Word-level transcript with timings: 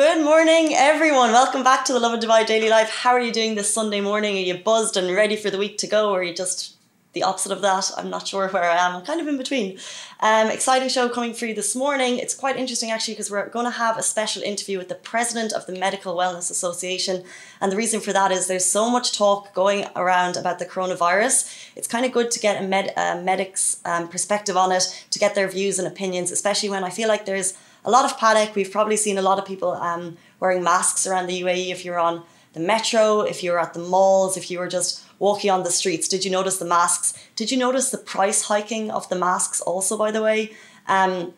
Good 0.00 0.24
morning, 0.24 0.72
everyone. 0.72 1.30
Welcome 1.30 1.62
back 1.62 1.84
to 1.84 1.92
the 1.92 2.00
Lovin 2.00 2.20
Dubai 2.20 2.46
Daily 2.46 2.70
Live. 2.70 2.88
How 2.88 3.10
are 3.10 3.20
you 3.20 3.30
doing 3.30 3.54
this 3.54 3.74
Sunday 3.74 4.00
morning? 4.00 4.34
Are 4.38 4.46
you 4.50 4.54
buzzed 4.54 4.96
and 4.96 5.14
ready 5.14 5.36
for 5.36 5.50
the 5.50 5.58
week 5.58 5.76
to 5.76 5.86
go, 5.86 6.10
or 6.10 6.20
are 6.20 6.22
you 6.22 6.32
just 6.32 6.76
the 7.12 7.22
opposite 7.22 7.52
of 7.52 7.60
that? 7.60 7.90
I'm 7.98 8.08
not 8.08 8.26
sure 8.26 8.48
where 8.48 8.64
I 8.64 8.78
am. 8.78 8.96
I'm 8.96 9.04
kind 9.04 9.20
of 9.20 9.28
in 9.28 9.36
between. 9.36 9.78
Um, 10.20 10.46
exciting 10.48 10.88
show 10.88 11.10
coming 11.10 11.34
for 11.34 11.44
you 11.44 11.54
this 11.54 11.76
morning. 11.76 12.16
It's 12.16 12.34
quite 12.34 12.56
interesting 12.56 12.90
actually 12.90 13.12
because 13.12 13.30
we're 13.30 13.46
going 13.50 13.66
to 13.66 13.72
have 13.72 13.98
a 13.98 14.02
special 14.02 14.42
interview 14.42 14.78
with 14.78 14.88
the 14.88 14.94
president 14.94 15.52
of 15.52 15.66
the 15.66 15.78
Medical 15.78 16.16
Wellness 16.16 16.50
Association. 16.50 17.22
And 17.60 17.70
the 17.70 17.76
reason 17.76 18.00
for 18.00 18.14
that 18.14 18.32
is 18.32 18.46
there's 18.46 18.64
so 18.64 18.88
much 18.88 19.18
talk 19.18 19.52
going 19.52 19.84
around 19.94 20.38
about 20.38 20.58
the 20.58 20.64
coronavirus. 20.64 21.72
It's 21.76 21.86
kind 21.86 22.06
of 22.06 22.12
good 22.12 22.30
to 22.30 22.40
get 22.40 22.64
a, 22.64 22.66
med- 22.66 22.94
a 22.96 23.20
medic's 23.20 23.82
um, 23.84 24.08
perspective 24.08 24.56
on 24.56 24.72
it, 24.72 25.04
to 25.10 25.18
get 25.18 25.34
their 25.34 25.48
views 25.48 25.78
and 25.78 25.86
opinions, 25.86 26.30
especially 26.30 26.70
when 26.70 26.84
I 26.84 26.88
feel 26.88 27.08
like 27.08 27.26
there's 27.26 27.52
a 27.84 27.90
lot 27.90 28.04
of 28.04 28.18
panic. 28.18 28.54
We've 28.54 28.70
probably 28.70 28.96
seen 28.96 29.18
a 29.18 29.22
lot 29.22 29.38
of 29.38 29.44
people 29.44 29.72
um, 29.72 30.16
wearing 30.38 30.62
masks 30.62 31.06
around 31.06 31.26
the 31.26 31.40
UAE 31.42 31.70
if 31.70 31.84
you're 31.84 31.98
on 31.98 32.22
the 32.52 32.60
metro, 32.60 33.20
if 33.20 33.42
you 33.42 33.52
were 33.52 33.60
at 33.60 33.74
the 33.74 33.80
malls, 33.80 34.36
if 34.36 34.50
you 34.50 34.58
were 34.58 34.68
just 34.68 35.04
walking 35.18 35.50
on 35.50 35.62
the 35.62 35.70
streets. 35.70 36.08
Did 36.08 36.24
you 36.24 36.30
notice 36.30 36.58
the 36.58 36.64
masks? 36.64 37.14
Did 37.36 37.50
you 37.50 37.58
notice 37.58 37.90
the 37.90 37.98
price 37.98 38.42
hiking 38.42 38.90
of 38.90 39.08
the 39.08 39.16
masks 39.16 39.60
also, 39.60 39.96
by 39.96 40.10
the 40.10 40.22
way? 40.22 40.52
Um, 40.88 41.34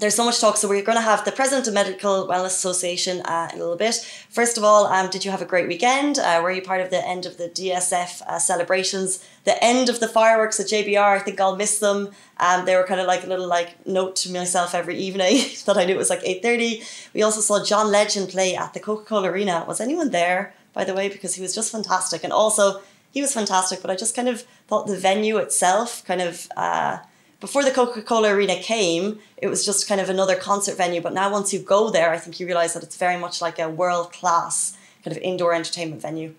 there's 0.00 0.14
so 0.14 0.24
much 0.24 0.40
talk. 0.40 0.56
So 0.56 0.68
we're 0.68 0.82
going 0.82 0.98
to 0.98 1.02
have 1.02 1.24
the 1.24 1.32
president 1.32 1.68
of 1.68 1.74
Medical 1.74 2.26
Wellness 2.26 2.46
Association 2.46 3.20
uh, 3.22 3.48
in 3.52 3.58
a 3.58 3.62
little 3.62 3.76
bit. 3.76 3.94
First 4.28 4.58
of 4.58 4.64
all, 4.64 4.86
um, 4.86 5.08
did 5.08 5.24
you 5.24 5.30
have 5.30 5.40
a 5.40 5.44
great 5.44 5.68
weekend? 5.68 6.18
Uh, 6.18 6.40
were 6.42 6.50
you 6.50 6.62
part 6.62 6.80
of 6.80 6.90
the 6.90 7.06
end 7.06 7.26
of 7.26 7.36
the 7.36 7.48
DSF 7.48 8.22
uh, 8.22 8.38
celebrations? 8.38 9.24
The 9.44 9.62
end 9.62 9.88
of 9.88 10.00
the 10.00 10.08
fireworks 10.08 10.58
at 10.58 10.66
JBR. 10.66 10.98
I 10.98 11.18
think 11.20 11.40
I'll 11.40 11.56
miss 11.56 11.78
them. 11.78 12.10
Um, 12.38 12.64
they 12.64 12.74
were 12.74 12.84
kind 12.84 13.00
of 13.00 13.06
like 13.06 13.22
a 13.22 13.28
little 13.28 13.46
like 13.46 13.86
note 13.86 14.16
to 14.16 14.32
myself 14.32 14.74
every 14.74 14.96
evening 14.96 15.36
that 15.66 15.76
I 15.76 15.84
knew 15.84 15.94
it 15.94 15.98
was 15.98 16.10
like 16.10 16.22
eight 16.24 16.42
thirty. 16.42 16.82
We 17.12 17.22
also 17.22 17.40
saw 17.40 17.64
John 17.64 17.92
Legend 17.92 18.30
play 18.30 18.56
at 18.56 18.74
the 18.74 18.80
Coca 18.80 19.04
Cola 19.04 19.30
Arena. 19.30 19.64
Was 19.68 19.80
anyone 19.80 20.10
there? 20.10 20.54
By 20.72 20.82
the 20.82 20.94
way, 20.94 21.08
because 21.08 21.36
he 21.36 21.42
was 21.42 21.54
just 21.54 21.70
fantastic, 21.70 22.24
and 22.24 22.32
also 22.32 22.82
he 23.12 23.20
was 23.20 23.32
fantastic. 23.32 23.80
But 23.80 23.92
I 23.92 23.96
just 23.96 24.16
kind 24.16 24.28
of 24.28 24.42
thought 24.66 24.88
the 24.88 24.96
venue 24.96 25.36
itself 25.36 26.04
kind 26.04 26.20
of 26.20 26.48
uh, 26.56 26.98
before 27.44 27.62
the 27.62 27.70
Coca 27.70 28.00
Cola 28.00 28.30
Arena 28.30 28.56
came, 28.56 29.18
it 29.36 29.48
was 29.48 29.66
just 29.66 29.86
kind 29.86 30.00
of 30.00 30.08
another 30.08 30.34
concert 30.34 30.78
venue. 30.78 31.02
But 31.02 31.12
now, 31.12 31.30
once 31.30 31.52
you 31.52 31.58
go 31.58 31.90
there, 31.90 32.10
I 32.10 32.16
think 32.16 32.40
you 32.40 32.46
realize 32.46 32.72
that 32.72 32.82
it's 32.82 32.96
very 32.96 33.18
much 33.18 33.42
like 33.42 33.58
a 33.58 33.68
world 33.68 34.14
class 34.14 34.74
kind 35.04 35.14
of 35.14 35.22
indoor 35.22 35.52
entertainment 35.52 36.00
venue. 36.00 36.34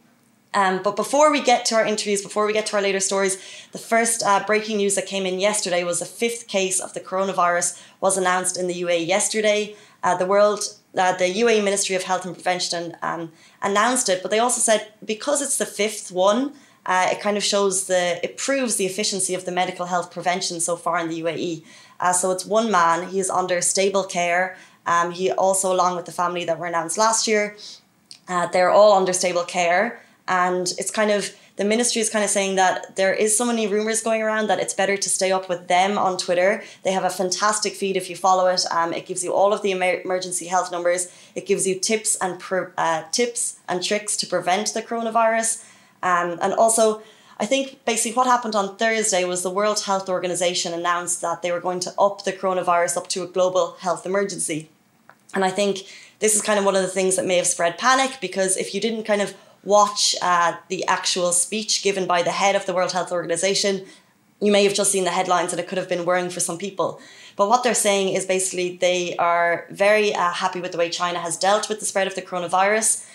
Um, 0.55 0.81
but 0.81 0.95
before 0.95 1.31
we 1.31 1.41
get 1.43 1.63
to 1.65 1.75
our 1.75 1.85
interviews, 1.85 2.23
before 2.23 2.47
we 2.47 2.53
get 2.53 2.65
to 2.67 2.77
our 2.77 2.81
later 2.81 2.99
stories, 2.99 3.37
the 3.71 3.77
first 3.77 4.23
uh, 4.23 4.43
breaking 4.47 4.77
news 4.77 4.95
that 4.95 5.05
came 5.05 5.27
in 5.27 5.39
yesterday 5.39 5.83
was 5.83 6.01
a 6.01 6.07
fifth 6.07 6.47
case 6.47 6.79
of 6.79 6.95
the 6.95 7.01
coronavirus 7.01 7.79
was 8.01 8.17
announced 8.17 8.57
in 8.57 8.65
the 8.65 8.81
UAE 8.81 9.05
yesterday. 9.05 9.75
Uh, 10.01 10.15
the 10.17 10.25
world, 10.25 10.61
uh, 10.97 11.15
the 11.17 11.25
UAE 11.25 11.63
Ministry 11.63 11.95
of 11.95 12.01
Health 12.01 12.25
and 12.25 12.33
Prevention 12.33 12.97
um, 13.03 13.31
announced 13.61 14.09
it, 14.09 14.23
but 14.23 14.31
they 14.31 14.39
also 14.39 14.59
said 14.59 14.91
because 15.05 15.43
it's 15.43 15.59
the 15.59 15.67
fifth 15.67 16.11
one, 16.11 16.53
uh, 16.85 17.09
it 17.11 17.19
kind 17.19 17.37
of 17.37 17.43
shows 17.43 17.87
the, 17.87 18.19
it 18.23 18.37
proves 18.37 18.75
the 18.75 18.85
efficiency 18.85 19.33
of 19.33 19.45
the 19.45 19.51
medical 19.51 19.87
health 19.87 20.11
prevention 20.11 20.59
so 20.59 20.75
far 20.75 20.99
in 20.99 21.09
the 21.09 21.21
UAE. 21.21 21.63
Uh, 21.99 22.13
so 22.13 22.31
it's 22.31 22.45
one 22.45 22.69
man, 22.69 23.09
he 23.09 23.19
is 23.19 23.29
under 23.29 23.61
stable 23.61 24.03
care. 24.03 24.57
Um, 24.85 25.11
he 25.11 25.31
also, 25.31 25.73
along 25.73 25.95
with 25.95 26.05
the 26.05 26.11
family 26.11 26.45
that 26.45 26.59
were 26.59 26.67
announced 26.67 26.97
last 26.97 27.27
year, 27.27 27.57
uh, 28.27 28.47
they're 28.47 28.69
all 28.69 28.93
under 28.93 29.13
stable 29.13 29.43
care. 29.43 30.01
And 30.27 30.71
it's 30.77 30.91
kind 30.91 31.09
of, 31.09 31.35
the 31.55 31.65
ministry 31.65 32.01
is 32.01 32.09
kind 32.09 32.23
of 32.23 32.29
saying 32.29 32.55
that 32.55 32.95
there 32.95 33.13
is 33.13 33.35
so 33.35 33.45
many 33.45 33.65
rumors 33.65 34.03
going 34.03 34.21
around 34.21 34.47
that 34.47 34.59
it's 34.59 34.73
better 34.73 34.97
to 34.97 35.09
stay 35.09 35.31
up 35.31 35.47
with 35.47 35.67
them 35.67 35.97
on 35.97 36.17
Twitter. 36.17 36.63
They 36.83 36.91
have 36.91 37.03
a 37.03 37.09
fantastic 37.09 37.73
feed 37.73 37.95
if 37.95 38.09
you 38.09 38.15
follow 38.15 38.47
it. 38.47 38.63
Um, 38.71 38.93
it 38.93 39.05
gives 39.05 39.23
you 39.23 39.33
all 39.33 39.53
of 39.53 39.61
the 39.61 39.71
emergency 39.71 40.47
health 40.47 40.71
numbers. 40.71 41.11
It 41.33 41.45
gives 41.47 41.65
you 41.65 41.79
tips 41.79 42.17
and 42.21 42.41
uh, 42.77 43.03
tips 43.11 43.59
and 43.67 43.83
tricks 43.83 44.17
to 44.17 44.27
prevent 44.27 44.73
the 44.73 44.81
coronavirus. 44.81 45.63
Um, 46.05 46.37
and 46.39 46.53
also, 46.53 47.01
I 47.39 47.45
think 47.45 47.83
basically 47.83 48.15
what 48.15 48.27
happened 48.27 48.55
on 48.55 48.77
Thursday 48.77 49.25
was 49.25 49.41
the 49.41 49.49
World 49.49 49.81
Health 49.81 50.07
Organization 50.07 50.71
announced 50.71 51.21
that 51.21 51.41
they 51.41 51.51
were 51.51 51.59
going 51.59 51.79
to 51.81 51.93
up 51.99 52.23
the 52.23 52.31
coronavirus 52.31 52.95
up 52.95 53.07
to 53.09 53.23
a 53.23 53.27
global 53.27 53.75
health 53.79 54.05
emergency. 54.05 54.69
And 55.33 55.43
I 55.43 55.49
think 55.49 55.79
this 56.19 56.35
is 56.35 56.41
kind 56.41 56.59
of 56.59 56.63
one 56.63 56.75
of 56.75 56.83
the 56.83 56.87
things 56.87 57.15
that 57.15 57.25
may 57.25 57.37
have 57.37 57.47
spread 57.47 57.79
panic 57.79 58.19
because 58.21 58.55
if 58.55 58.73
you 58.73 58.79
didn't 58.79 59.03
kind 59.03 59.21
of 59.21 59.33
watch 59.63 60.15
uh, 60.21 60.53
the 60.69 60.85
actual 60.85 61.31
speech 61.31 61.81
given 61.81 62.05
by 62.05 62.21
the 62.21 62.31
head 62.31 62.55
of 62.55 62.67
the 62.67 62.73
World 62.73 62.91
Health 62.93 63.11
Organization, 63.11 63.83
you 64.39 64.51
may 64.51 64.63
have 64.63 64.75
just 64.75 64.91
seen 64.91 65.05
the 65.05 65.09
headlines 65.09 65.51
and 65.51 65.59
it 65.59 65.67
could 65.67 65.79
have 65.79 65.89
been 65.89 66.05
worrying 66.05 66.29
for 66.29 66.39
some 66.39 66.59
people. 66.59 67.01
But 67.35 67.49
what 67.49 67.63
they're 67.63 67.73
saying 67.73 68.13
is 68.13 68.25
basically 68.25 68.77
they 68.77 69.15
are 69.17 69.65
very 69.71 70.13
uh, 70.13 70.31
happy 70.31 70.61
with 70.61 70.71
the 70.71 70.77
way 70.77 70.89
China 70.89 71.19
has 71.19 71.35
dealt 71.35 71.67
with 71.67 71.79
the 71.79 71.85
spread 71.85 72.05
of 72.07 72.13
the 72.13 72.21
coronavirus. 72.21 73.05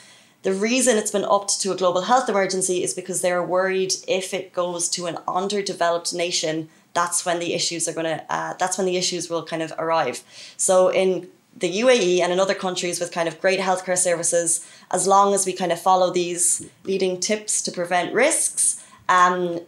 The 0.42 0.54
reason 0.54 0.96
it's 0.96 1.10
been 1.10 1.24
upped 1.24 1.60
to 1.60 1.72
a 1.72 1.76
global 1.76 2.02
health 2.02 2.28
emergency 2.28 2.82
is 2.82 2.94
because 2.94 3.20
they're 3.20 3.42
worried 3.42 3.94
if 4.08 4.32
it 4.32 4.52
goes 4.52 4.88
to 4.90 5.06
an 5.06 5.18
underdeveloped 5.28 6.14
nation, 6.14 6.70
that's 6.94 7.26
when 7.26 7.38
the 7.38 7.52
issues 7.52 7.86
are 7.86 7.92
going 7.92 8.06
to, 8.06 8.24
uh, 8.32 8.54
that's 8.54 8.78
when 8.78 8.86
the 8.86 8.96
issues 8.96 9.28
will 9.28 9.44
kind 9.44 9.62
of 9.62 9.72
arrive. 9.78 10.22
So 10.56 10.88
in 10.88 11.28
the 11.56 11.80
UAE 11.80 12.20
and 12.20 12.32
in 12.32 12.40
other 12.40 12.54
countries 12.54 13.00
with 13.00 13.12
kind 13.12 13.28
of 13.28 13.40
great 13.40 13.60
healthcare 13.60 13.98
services, 13.98 14.66
as 14.90 15.06
long 15.06 15.34
as 15.34 15.44
we 15.44 15.52
kind 15.52 15.72
of 15.72 15.80
follow 15.80 16.10
these 16.10 16.66
leading 16.84 17.20
tips 17.20 17.60
to 17.62 17.72
prevent 17.72 18.14
risks, 18.14 18.82
um, 19.08 19.60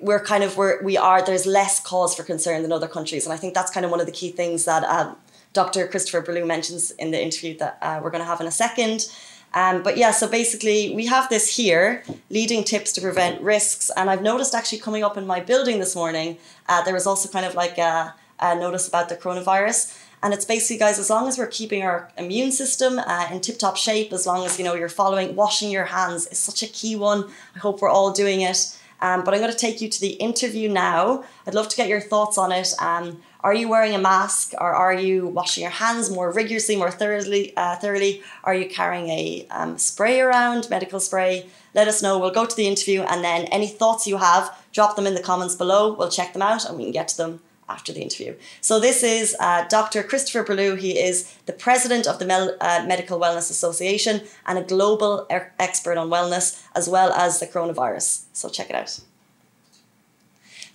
we're 0.00 0.24
kind 0.24 0.42
of 0.42 0.56
we're, 0.56 0.82
we 0.82 0.96
are 0.96 1.24
there's 1.24 1.46
less 1.46 1.80
cause 1.80 2.14
for 2.14 2.22
concern 2.22 2.62
than 2.62 2.72
other 2.72 2.88
countries, 2.88 3.24
and 3.24 3.32
I 3.32 3.36
think 3.36 3.54
that's 3.54 3.70
kind 3.70 3.84
of 3.84 3.90
one 3.90 4.00
of 4.00 4.06
the 4.06 4.12
key 4.12 4.30
things 4.30 4.64
that 4.64 4.84
um, 4.84 5.16
Dr. 5.52 5.86
Christopher 5.86 6.22
Berlew 6.22 6.46
mentions 6.46 6.90
in 6.92 7.10
the 7.10 7.22
interview 7.22 7.56
that 7.58 7.78
uh, 7.82 8.00
we're 8.02 8.10
going 8.10 8.22
to 8.22 8.26
have 8.26 8.40
in 8.40 8.46
a 8.46 8.52
second. 8.52 9.06
Um, 9.56 9.82
but 9.82 9.96
yeah, 9.96 10.10
so 10.10 10.28
basically, 10.28 10.94
we 10.94 11.06
have 11.06 11.30
this 11.30 11.56
here 11.56 12.04
leading 12.28 12.62
tips 12.62 12.92
to 12.92 13.00
prevent 13.00 13.40
risks. 13.40 13.90
And 13.96 14.10
I've 14.10 14.20
noticed 14.20 14.54
actually 14.54 14.80
coming 14.80 15.02
up 15.02 15.16
in 15.16 15.26
my 15.26 15.40
building 15.40 15.78
this 15.78 15.96
morning, 15.96 16.36
uh, 16.68 16.82
there 16.84 16.92
was 16.92 17.06
also 17.06 17.30
kind 17.30 17.46
of 17.46 17.54
like 17.54 17.78
a, 17.78 18.14
a, 18.38 18.54
notice 18.54 18.86
about 18.86 19.08
the 19.08 19.16
coronavirus. 19.16 19.98
And 20.22 20.34
it's 20.34 20.44
basically, 20.44 20.76
guys, 20.76 20.98
as 20.98 21.08
long 21.08 21.26
as 21.26 21.38
we're 21.38 21.46
keeping 21.46 21.82
our 21.82 22.12
immune 22.18 22.52
system 22.52 22.98
uh, 22.98 23.28
in 23.32 23.40
tip 23.40 23.58
top 23.58 23.78
shape, 23.78 24.12
as 24.12 24.26
long 24.26 24.44
as 24.44 24.58
you 24.58 24.64
know 24.64 24.74
you're 24.74 24.90
following, 24.90 25.34
washing 25.34 25.70
your 25.70 25.86
hands 25.86 26.26
is 26.26 26.38
such 26.38 26.62
a 26.62 26.66
key 26.66 26.94
one. 26.94 27.30
I 27.54 27.58
hope 27.58 27.80
we're 27.80 27.88
all 27.88 28.12
doing 28.12 28.42
it. 28.42 28.78
Um, 29.00 29.24
but 29.24 29.32
I'm 29.32 29.40
going 29.40 29.52
to 29.52 29.58
take 29.58 29.80
you 29.80 29.88
to 29.88 30.00
the 30.00 30.14
interview 30.14 30.68
now. 30.68 31.24
I'd 31.46 31.54
love 31.54 31.68
to 31.68 31.76
get 31.76 31.88
your 31.88 32.00
thoughts 32.00 32.36
on 32.36 32.52
it. 32.52 32.74
Um, 32.78 33.22
are 33.46 33.54
you 33.54 33.68
wearing 33.68 33.94
a 33.94 33.98
mask 34.00 34.54
or 34.60 34.74
are 34.74 34.92
you 34.92 35.28
washing 35.28 35.62
your 35.62 35.70
hands 35.70 36.10
more 36.10 36.32
rigorously, 36.32 36.74
more 36.74 36.90
thoroughly? 36.90 37.56
Uh, 37.56 37.76
thoroughly? 37.76 38.20
Are 38.42 38.56
you 38.56 38.68
carrying 38.68 39.08
a 39.08 39.46
um, 39.52 39.78
spray 39.78 40.20
around, 40.20 40.68
medical 40.68 40.98
spray? 40.98 41.46
Let 41.72 41.86
us 41.86 42.02
know. 42.02 42.18
We'll 42.18 42.32
go 42.32 42.44
to 42.44 42.56
the 42.56 42.66
interview 42.66 43.02
and 43.02 43.22
then 43.22 43.44
any 43.44 43.68
thoughts 43.68 44.04
you 44.04 44.16
have, 44.16 44.52
drop 44.72 44.96
them 44.96 45.06
in 45.06 45.14
the 45.14 45.22
comments 45.22 45.54
below. 45.54 45.94
We'll 45.94 46.08
check 46.08 46.32
them 46.32 46.42
out 46.42 46.64
and 46.64 46.76
we 46.76 46.82
can 46.82 46.92
get 46.92 47.06
to 47.06 47.16
them 47.16 47.40
after 47.68 47.92
the 47.92 48.00
interview. 48.00 48.34
So 48.62 48.80
this 48.80 49.04
is 49.04 49.36
uh, 49.38 49.68
Dr. 49.68 50.02
Christopher 50.02 50.42
Berlew. 50.42 50.76
He 50.76 50.98
is 50.98 51.32
the 51.46 51.52
president 51.52 52.08
of 52.08 52.18
the 52.18 52.24
Mel- 52.24 52.56
uh, 52.60 52.84
Medical 52.84 53.20
Wellness 53.20 53.48
Association 53.48 54.22
and 54.46 54.58
a 54.58 54.62
global 54.62 55.24
er- 55.30 55.52
expert 55.60 55.96
on 55.96 56.10
wellness 56.10 56.64
as 56.74 56.88
well 56.88 57.12
as 57.12 57.38
the 57.38 57.46
coronavirus. 57.46 58.24
So 58.32 58.48
check 58.48 58.70
it 58.70 58.74
out. 58.74 58.98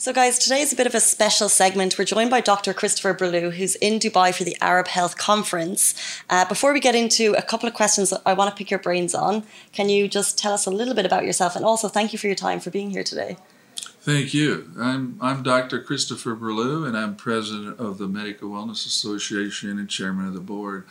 So, 0.02 0.12
guys, 0.12 0.40
today 0.40 0.62
is 0.62 0.74
a 0.74 0.76
bit 0.76 0.88
of 0.88 0.96
a 0.96 1.00
special 1.00 1.48
segment. 1.48 1.96
We're 1.96 2.06
joined 2.06 2.32
by 2.32 2.42
Dr. 2.42 2.74
Christopher 2.74 3.14
Berlew, 3.14 3.52
who's 3.52 3.76
in 3.76 4.00
Dubai 4.00 4.34
for 4.34 4.44
the 4.44 4.58
Arab 4.60 4.88
Health 4.88 5.16
Conference. 5.16 5.94
Uh, 6.28 6.44
before 6.44 6.74
we 6.74 6.80
get 6.80 6.96
into 6.96 7.36
a 7.38 7.44
couple 7.44 7.70
of 7.70 7.76
questions 7.76 8.12
I 8.26 8.34
want 8.34 8.50
to 8.50 8.58
pick 8.58 8.72
your 8.72 8.80
brains 8.80 9.14
on, 9.14 9.44
can 9.74 9.90
you 9.90 10.08
just 10.08 10.40
tell 10.40 10.54
us 10.54 10.66
a 10.66 10.72
little 10.72 10.96
bit 10.96 11.06
about 11.06 11.24
yourself? 11.24 11.56
And 11.56 11.64
also, 11.64 11.88
thank 11.88 12.14
you 12.14 12.18
for 12.18 12.26
your 12.26 12.36
time 12.36 12.60
for 12.60 12.72
being 12.72 12.90
here 12.90 13.04
today. 13.04 13.38
Thank 14.02 14.34
you. 14.34 14.72
I'm, 14.80 15.20
I'm 15.22 15.44
Dr. 15.44 15.80
Christopher 15.80 16.36
Berlew, 16.36 16.88
and 16.88 16.98
I'm 16.98 17.16
president 17.16 17.80
of 17.80 18.00
the 18.00 18.08
Medical 18.08 18.50
Wellness 18.50 18.88
Association 18.88 19.78
and 19.78 19.88
chairman 19.88 20.26
of 20.26 20.34
the 20.34 20.40
board. 20.40 20.88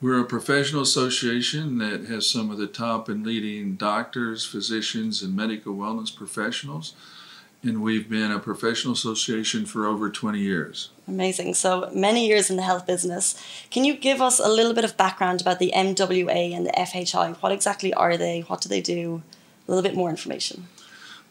We're 0.00 0.20
a 0.20 0.24
professional 0.24 0.80
association 0.80 1.76
that 1.76 2.06
has 2.06 2.26
some 2.26 2.50
of 2.50 2.56
the 2.56 2.68
top 2.68 3.10
and 3.10 3.26
leading 3.26 3.74
doctors, 3.74 4.46
physicians, 4.46 5.20
and 5.20 5.36
medical 5.36 5.74
wellness 5.74 6.14
professionals 6.16 6.94
and 7.64 7.82
we've 7.82 8.08
been 8.08 8.30
a 8.30 8.38
professional 8.38 8.92
association 8.92 9.66
for 9.66 9.86
over 9.86 10.10
20 10.10 10.38
years. 10.38 10.90
Amazing. 11.08 11.54
So 11.54 11.90
many 11.94 12.26
years 12.26 12.50
in 12.50 12.56
the 12.56 12.62
health 12.62 12.86
business. 12.86 13.40
Can 13.70 13.84
you 13.84 13.94
give 13.94 14.20
us 14.20 14.38
a 14.38 14.48
little 14.48 14.74
bit 14.74 14.84
of 14.84 14.96
background 14.96 15.40
about 15.40 15.58
the 15.58 15.72
MWA 15.74 16.54
and 16.54 16.66
the 16.66 16.72
FHI? 16.72 17.36
What 17.36 17.52
exactly 17.52 17.92
are 17.94 18.16
they? 18.16 18.40
What 18.42 18.60
do 18.60 18.68
they 18.68 18.80
do? 18.80 19.22
A 19.66 19.70
little 19.70 19.82
bit 19.82 19.96
more 19.96 20.10
information. 20.10 20.68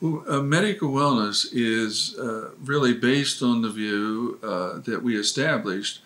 Well, 0.01 0.23
uh, 0.27 0.41
medical 0.41 0.89
wellness 0.89 1.47
is 1.51 2.17
uh, 2.17 2.49
really 2.59 2.93
based 2.93 3.41
on 3.41 3.61
the 3.61 3.69
view 3.69 4.39
uh, 4.43 4.79
that 4.79 5.01
we 5.03 5.17
established 5.17 6.01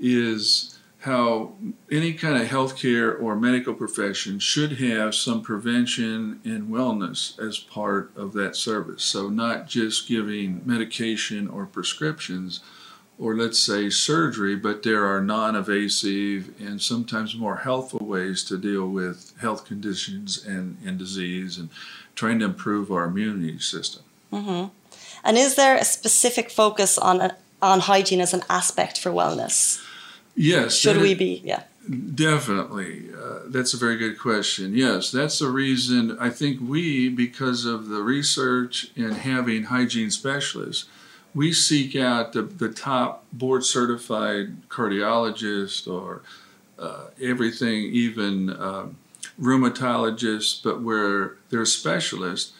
is 0.00 0.75
how 1.06 1.52
any 1.88 2.12
kind 2.12 2.36
of 2.36 2.48
healthcare 2.48 3.20
or 3.22 3.36
medical 3.36 3.72
profession 3.72 4.40
should 4.40 4.72
have 4.72 5.14
some 5.14 5.40
prevention 5.40 6.40
and 6.44 6.68
wellness 6.68 7.38
as 7.38 7.58
part 7.58 8.10
of 8.16 8.32
that 8.32 8.56
service. 8.56 9.04
So, 9.04 9.28
not 9.28 9.68
just 9.68 10.08
giving 10.08 10.62
medication 10.64 11.46
or 11.46 11.64
prescriptions, 11.64 12.58
or 13.20 13.36
let's 13.36 13.58
say 13.58 13.88
surgery, 13.88 14.56
but 14.56 14.82
there 14.82 15.06
are 15.06 15.20
non 15.20 15.54
invasive 15.54 16.52
and 16.60 16.82
sometimes 16.82 17.36
more 17.36 17.58
healthful 17.58 18.04
ways 18.04 18.42
to 18.44 18.58
deal 18.58 18.88
with 18.88 19.32
health 19.40 19.64
conditions 19.64 20.44
and, 20.44 20.76
and 20.84 20.98
disease 20.98 21.56
and 21.56 21.70
trying 22.16 22.40
to 22.40 22.46
improve 22.46 22.90
our 22.90 23.04
immunity 23.04 23.60
system. 23.60 24.02
Mm-hmm. 24.32 24.70
And 25.22 25.36
is 25.38 25.54
there 25.54 25.76
a 25.76 25.84
specific 25.84 26.50
focus 26.50 26.98
on, 26.98 27.30
on 27.62 27.80
hygiene 27.80 28.20
as 28.20 28.34
an 28.34 28.42
aspect 28.50 28.98
for 28.98 29.12
wellness? 29.12 29.85
Yes. 30.36 30.76
Should 30.76 30.98
we 30.98 31.14
be? 31.14 31.42
Yeah. 31.44 31.62
Definitely. 32.14 33.10
Uh, 33.14 33.40
that's 33.46 33.72
a 33.72 33.76
very 33.76 33.96
good 33.96 34.18
question. 34.18 34.74
Yes, 34.74 35.10
that's 35.10 35.38
the 35.38 35.48
reason 35.48 36.16
I 36.18 36.30
think 36.30 36.60
we, 36.60 37.08
because 37.08 37.64
of 37.64 37.88
the 37.88 38.02
research 38.02 38.90
and 38.96 39.14
having 39.14 39.64
hygiene 39.64 40.10
specialists, 40.10 40.86
we 41.34 41.52
seek 41.52 41.94
out 41.94 42.32
the, 42.32 42.42
the 42.42 42.70
top 42.70 43.24
board 43.32 43.64
certified 43.64 44.68
cardiologist 44.68 45.86
or 45.86 46.22
uh, 46.78 47.06
everything, 47.20 47.84
even 47.84 48.50
uh, 48.50 48.86
rheumatologists, 49.40 50.62
but 50.62 50.82
where 50.82 51.36
they're 51.50 51.66
specialists, 51.66 52.52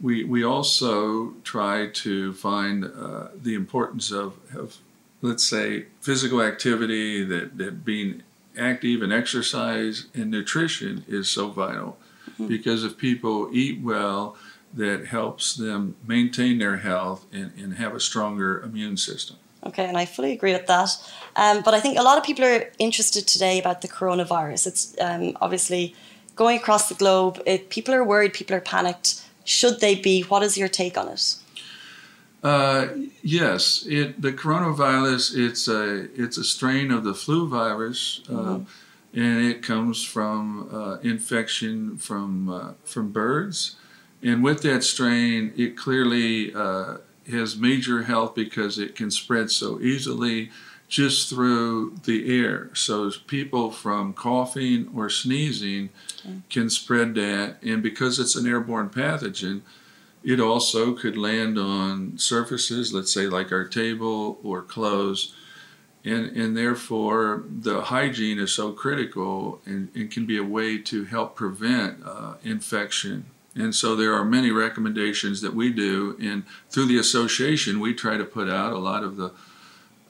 we, 0.00 0.24
we 0.24 0.42
also 0.42 1.34
try 1.44 1.88
to 1.92 2.32
find 2.32 2.84
uh, 2.84 3.28
the 3.40 3.54
importance 3.54 4.10
of, 4.10 4.34
of, 4.56 4.78
let's 5.22 5.48
say, 5.48 5.86
physical 6.00 6.42
activity, 6.42 7.24
that, 7.24 7.56
that 7.56 7.84
being 7.84 8.22
active 8.58 9.00
and 9.00 9.12
exercise 9.12 10.06
and 10.14 10.30
nutrition 10.30 11.04
is 11.08 11.28
so 11.28 11.48
vital. 11.48 11.96
Mm-hmm. 12.32 12.48
Because 12.48 12.84
if 12.84 12.98
people 12.98 13.48
eat 13.52 13.80
well, 13.80 14.36
that 14.74 15.06
helps 15.06 15.54
them 15.54 15.96
maintain 16.06 16.58
their 16.58 16.78
health 16.78 17.26
and, 17.32 17.52
and 17.56 17.74
have 17.74 17.94
a 17.94 18.00
stronger 18.00 18.60
immune 18.60 18.96
system. 18.96 19.36
Okay, 19.64 19.84
and 19.84 19.96
I 19.96 20.06
fully 20.06 20.32
agree 20.32 20.52
with 20.52 20.66
that. 20.66 20.90
Um, 21.36 21.62
but 21.62 21.72
I 21.72 21.80
think 21.80 21.98
a 21.98 22.02
lot 22.02 22.18
of 22.18 22.24
people 22.24 22.44
are 22.44 22.70
interested 22.78 23.28
today 23.28 23.60
about 23.60 23.82
the 23.82 23.88
coronavirus. 23.88 24.66
It's 24.66 24.96
um, 25.00 25.36
obviously 25.40 25.94
going 26.34 26.56
across 26.56 26.88
the 26.88 26.94
globe. 26.94 27.40
It, 27.46 27.68
people 27.68 27.94
are 27.94 28.02
worried, 28.02 28.32
people 28.32 28.56
are 28.56 28.60
panicked. 28.60 29.22
Should 29.44 29.80
they 29.80 29.94
be? 29.94 30.22
What 30.22 30.42
is 30.42 30.58
your 30.58 30.68
take 30.68 30.96
on 30.98 31.08
it? 31.08 31.36
Uh, 32.42 32.88
yes, 33.22 33.84
it 33.88 34.20
the 34.20 34.32
coronavirus. 34.32 35.36
It's 35.36 35.68
a 35.68 36.08
it's 36.20 36.38
a 36.38 36.44
strain 36.44 36.90
of 36.90 37.04
the 37.04 37.14
flu 37.14 37.48
virus, 37.48 38.22
uh, 38.28 38.32
mm-hmm. 38.32 39.20
and 39.20 39.44
it 39.46 39.62
comes 39.62 40.04
from 40.04 40.68
uh, 40.72 40.96
infection 41.02 41.96
from 41.98 42.48
uh, 42.48 42.72
from 42.84 43.12
birds. 43.12 43.76
And 44.22 44.42
with 44.42 44.62
that 44.62 44.84
strain, 44.84 45.52
it 45.56 45.76
clearly 45.76 46.54
uh, 46.54 46.98
has 47.30 47.56
major 47.56 48.04
health 48.04 48.34
because 48.34 48.78
it 48.78 48.94
can 48.94 49.10
spread 49.10 49.50
so 49.50 49.80
easily 49.80 50.50
just 50.88 51.30
through 51.30 51.96
the 52.04 52.38
air. 52.38 52.70
So 52.74 53.10
people 53.26 53.70
from 53.70 54.12
coughing 54.12 54.90
or 54.94 55.08
sneezing 55.08 55.88
okay. 56.20 56.36
can 56.50 56.70
spread 56.70 57.14
that. 57.14 57.56
And 57.62 57.82
because 57.82 58.18
it's 58.18 58.36
an 58.36 58.46
airborne 58.46 58.90
pathogen, 58.90 59.62
it 60.24 60.40
also 60.40 60.94
could 60.94 61.16
land 61.16 61.58
on 61.58 62.18
surfaces, 62.18 62.92
let's 62.92 63.12
say 63.12 63.26
like 63.26 63.52
our 63.52 63.64
table 63.64 64.38
or 64.42 64.62
clothes. 64.62 65.34
And, 66.04 66.36
and 66.36 66.56
therefore, 66.56 67.44
the 67.48 67.82
hygiene 67.82 68.40
is 68.40 68.52
so 68.52 68.72
critical 68.72 69.60
and, 69.64 69.88
and 69.94 70.10
can 70.10 70.26
be 70.26 70.36
a 70.36 70.42
way 70.42 70.78
to 70.78 71.04
help 71.04 71.36
prevent 71.36 72.04
uh, 72.04 72.34
infection 72.42 73.26
and 73.54 73.74
so 73.74 73.94
there 73.94 74.14
are 74.14 74.24
many 74.24 74.50
recommendations 74.50 75.42
that 75.42 75.54
we 75.54 75.70
do, 75.70 76.16
and 76.20 76.44
through 76.70 76.86
the 76.86 76.98
association, 76.98 77.80
we 77.80 77.92
try 77.92 78.16
to 78.16 78.24
put 78.24 78.48
out 78.48 78.72
a 78.72 78.78
lot 78.78 79.04
of 79.04 79.16
the 79.16 79.32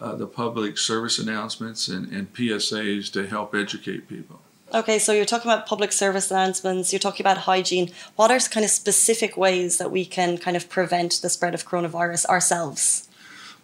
uh, 0.00 0.16
the 0.16 0.26
public 0.26 0.78
service 0.78 1.20
announcements 1.20 1.86
and, 1.86 2.10
and 2.12 2.32
PSAs 2.34 3.12
to 3.12 3.24
help 3.24 3.54
educate 3.54 4.08
people. 4.08 4.40
Okay, 4.74 4.98
so 4.98 5.12
you're 5.12 5.26
talking 5.26 5.50
about 5.50 5.66
public 5.66 5.92
service 5.92 6.30
announcements, 6.30 6.92
you're 6.92 7.00
talking 7.00 7.24
about 7.24 7.38
hygiene. 7.38 7.90
What 8.16 8.30
are 8.30 8.38
kind 8.38 8.64
of 8.64 8.70
specific 8.70 9.36
ways 9.36 9.76
that 9.78 9.90
we 9.90 10.06
can 10.06 10.38
kind 10.38 10.56
of 10.56 10.68
prevent 10.70 11.20
the 11.20 11.28
spread 11.28 11.54
of 11.54 11.66
coronavirus 11.66 12.26
ourselves? 12.26 13.08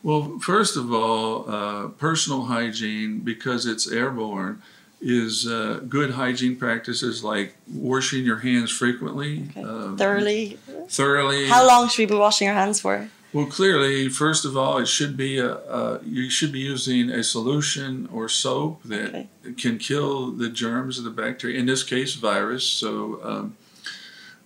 Well, 0.02 0.38
first 0.38 0.76
of 0.76 0.92
all, 0.92 1.50
uh, 1.50 1.88
personal 1.88 2.44
hygiene, 2.44 3.20
because 3.20 3.66
it's 3.66 3.90
airborne, 3.90 4.62
is 5.00 5.46
uh, 5.46 5.80
good 5.88 6.10
hygiene 6.10 6.56
practices 6.56 7.24
like 7.24 7.56
washing 7.72 8.24
your 8.24 8.38
hands 8.38 8.70
frequently, 8.70 9.48
okay. 9.50 9.62
uh, 9.62 9.96
thoroughly. 9.96 10.58
Thoroughly. 10.88 11.48
How 11.48 11.66
long 11.66 11.88
should 11.88 12.02
we 12.02 12.06
be 12.06 12.14
washing 12.14 12.48
our 12.48 12.54
hands 12.54 12.80
for? 12.80 13.08
Well, 13.32 13.46
clearly, 13.46 14.08
first 14.08 14.44
of 14.46 14.56
all, 14.56 14.78
it 14.78 14.88
should 14.88 15.16
be 15.16 15.38
a, 15.38 15.56
a 15.56 16.00
you 16.04 16.30
should 16.30 16.50
be 16.50 16.60
using 16.60 17.10
a 17.10 17.22
solution 17.22 18.08
or 18.12 18.28
soap 18.28 18.82
that 18.84 19.08
okay. 19.08 19.28
can 19.56 19.78
kill 19.78 20.30
the 20.30 20.48
germs 20.48 20.98
of 20.98 21.04
the 21.04 21.10
bacteria. 21.10 21.58
In 21.58 21.66
this 21.66 21.82
case, 21.82 22.14
virus. 22.14 22.64
So 22.64 23.20
um, 23.22 23.56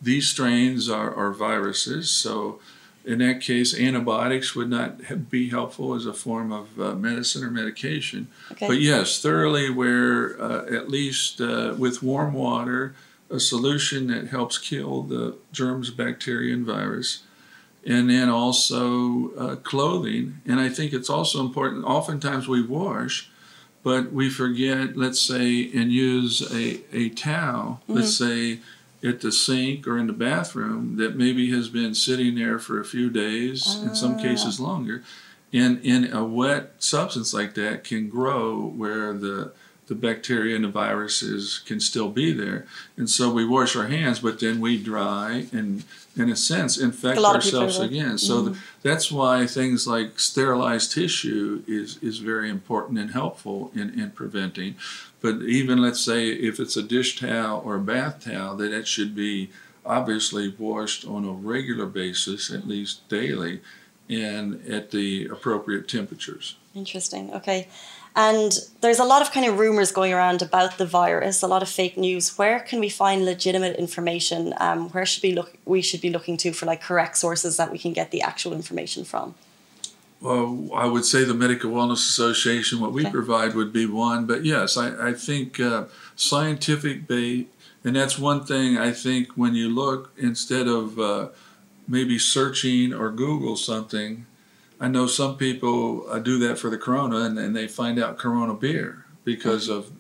these 0.01 0.29
strains 0.29 0.91
are, 0.91 1.15
are 1.15 1.33
viruses. 1.33 2.11
So 2.11 2.59
in 3.05 3.19
that 3.19 3.41
case, 3.41 3.79
antibiotics 3.79 4.55
would 4.55 4.69
not 4.71 5.31
be 5.31 5.49
helpful 5.49 5.95
as 5.95 6.07
a 6.07 6.13
form 6.13 6.53
of 6.53 6.81
uh, 6.81 6.95
medicine 6.95 7.45
or 7.45 7.51
medication. 7.51 8.29
Okay. 8.51 8.67
But 8.67 8.81
yes, 8.81 9.21
thoroughly 9.21 9.71
where 9.71 10.41
uh, 10.41 10.67
at 10.67 10.89
least 10.89 11.41
uh, 11.41 11.75
with 11.79 12.03
warm 12.03 12.35
water, 12.35 12.95
a 13.31 13.41
solution 13.41 14.09
that 14.09 14.29
helps 14.29 14.59
kill 14.59 15.03
the 15.03 15.37
germs, 15.53 15.91
bacteria, 15.91 16.55
and 16.55 16.67
virus. 16.67 17.23
And 17.85 18.09
then 18.09 18.29
also 18.29 19.35
uh, 19.35 19.57
clothing. 19.57 20.41
And 20.47 20.61
I 20.61 20.69
think 20.69 20.93
it's 20.93 21.11
also 21.11 21.41
important, 21.41 21.85
oftentimes 21.85 22.47
we 22.47 22.63
wash, 22.65 23.29
but 23.83 24.13
we 24.13 24.31
forget, 24.31 24.97
let's 24.97 25.21
say, 25.21 25.69
and 25.75 25.93
use 25.93 26.43
a, 26.53 26.81
a 26.97 27.09
towel, 27.09 27.81
mm-hmm. 27.83 27.95
let's 27.95 28.17
say, 28.17 28.61
at 29.03 29.21
the 29.21 29.33
sink 29.33 29.87
or 29.89 29.99
in 29.99 30.07
the 30.07 30.13
bathroom 30.13 30.97
that 30.97 31.17
maybe 31.17 31.51
has 31.51 31.69
been 31.69 31.95
sitting 31.95 32.37
there 32.37 32.59
for 32.59 32.81
a 32.81 32.85
few 32.85 33.11
days, 33.11 33.79
uh. 33.81 33.89
in 33.89 33.95
some 33.95 34.15
ah. 34.15 34.23
cases 34.23 34.61
longer. 34.61 35.03
And 35.53 35.85
in 35.85 36.13
a 36.13 36.25
wet 36.25 36.75
substance 36.79 37.35
like 37.35 37.55
that 37.55 37.85
can 37.85 38.09
grow 38.09 38.61
where 38.61 39.13
the 39.13 39.53
the 39.93 40.09
bacteria 40.09 40.57
and 40.57 40.65
the 40.65 40.69
viruses 40.69 41.61
can 41.67 41.79
still 41.79 42.09
be 42.09 42.33
there. 42.33 42.67
And 42.97 43.11
so 43.11 43.31
we 43.31 43.45
wash 43.45 43.77
our 43.77 43.89
hands, 43.89 44.21
but 44.21 44.41
then 44.41 44.59
we 44.59 44.83
dry 44.83 45.49
and, 45.53 45.85
in 46.17 46.31
a 46.31 46.37
sense, 46.37 46.79
infect 46.79 47.19
ourselves 47.19 47.79
again. 47.79 48.17
So 48.17 48.37
mm-hmm. 48.37 48.53
the, 48.53 48.59
that's 48.83 49.13
why 49.13 49.47
things 49.47 49.87
like 49.87 50.19
sterilized 50.19 50.93
tissue 50.93 51.63
is, 51.67 51.99
is 51.99 52.19
very 52.19 52.49
important 52.49 52.99
and 52.99 53.11
helpful 53.11 53.71
in, 53.75 54.01
in 54.01 54.13
preventing. 54.13 54.77
But 55.21 55.43
even 55.43 55.83
let's 55.83 56.01
say 56.01 56.29
if 56.29 56.59
it's 56.59 56.77
a 56.77 56.83
dish 56.83 57.21
towel 57.21 57.63
or 57.63 57.75
a 57.75 57.81
bath 57.81 58.25
towel, 58.25 58.57
that 58.57 58.73
it 58.73 58.89
should 58.89 59.15
be 59.15 59.51
obviously 59.85 60.55
washed 60.59 61.05
on 61.07 61.27
a 61.27 61.33
regular 61.33 61.87
basis, 61.87 62.51
at 62.51 62.67
least 62.67 63.07
daily, 63.11 63.61
and 64.09 64.67
at 64.67 64.91
the 64.91 65.27
appropriate 65.27 65.87
temperatures. 65.87 66.57
Interesting. 66.75 67.35
Okay. 67.35 67.69
And 68.15 68.53
there's 68.83 68.99
a 68.99 69.05
lot 69.05 69.23
of 69.23 69.33
kind 69.33 69.47
of 69.47 69.59
rumors 69.59 69.91
going 69.91 70.13
around 70.13 70.43
about 70.43 70.77
the 70.77 70.85
virus, 70.85 71.43
a 71.43 71.47
lot 71.47 71.63
of 71.63 71.69
fake 71.69 71.97
news. 71.97 72.37
Where 72.37 72.61
can 72.61 72.79
we 72.79 72.91
find 72.91 73.25
legitimate 73.25 73.77
information? 73.77 74.53
Um, 74.59 74.91
where 74.91 75.07
should 75.07 75.23
we 75.23 75.33
look? 75.33 75.57
We 75.65 75.81
should 75.81 76.03
be 76.03 76.11
looking 76.11 76.37
to 76.39 76.53
for 76.53 76.67
like 76.67 76.83
correct 76.83 77.17
sources 77.17 77.57
that 77.57 77.73
we 77.73 77.79
can 77.79 77.95
get 77.95 78.11
the 78.11 78.21
actual 78.21 78.53
information 78.53 79.05
from. 79.05 79.35
Well, 80.21 80.69
I 80.75 80.87
would 80.87 81.05
say 81.05 81.25
the 81.25 81.35
Medical 81.35 81.73
Wellness 81.73 81.95
Association, 81.95 82.81
what 82.81 82.93
we 82.93 83.03
okay. 83.03 83.11
provide 83.11 83.55
would 83.55 83.73
be 83.73 83.87
one. 83.87 84.27
But 84.27 84.45
yes, 84.45 84.77
I, 84.77 85.09
I 85.09 85.13
think 85.15 85.59
uh, 85.59 85.87
scientific 86.15 87.09
bait, 87.09 87.49
and 87.83 87.97
that's 87.97 88.19
one 88.19 88.45
thing 88.45 88.79
I 88.79 88.93
think 88.93 89.33
when 89.37 89.55
you 89.55 89.69
look 89.69 90.13
instead 90.17 90.69
of 90.69 91.01
uh, 91.01 91.29
maybe 91.89 92.19
searching 92.19 92.93
or 92.95 93.11
Google 93.11 93.57
something, 93.57 94.27
I 94.83 94.89
know 94.89 95.07
some 95.07 95.37
people 95.37 96.05
uh, 96.11 96.19
do 96.19 96.41
that 96.41 96.59
for 96.59 96.69
the 96.69 96.77
Corona, 96.77 97.19
and, 97.19 97.39
and 97.39 97.55
they 97.55 97.69
find 97.69 98.01
out 98.01 98.19
Corona 98.19 98.53
beer 98.53 99.05
because 99.23 99.69
of 99.69 99.93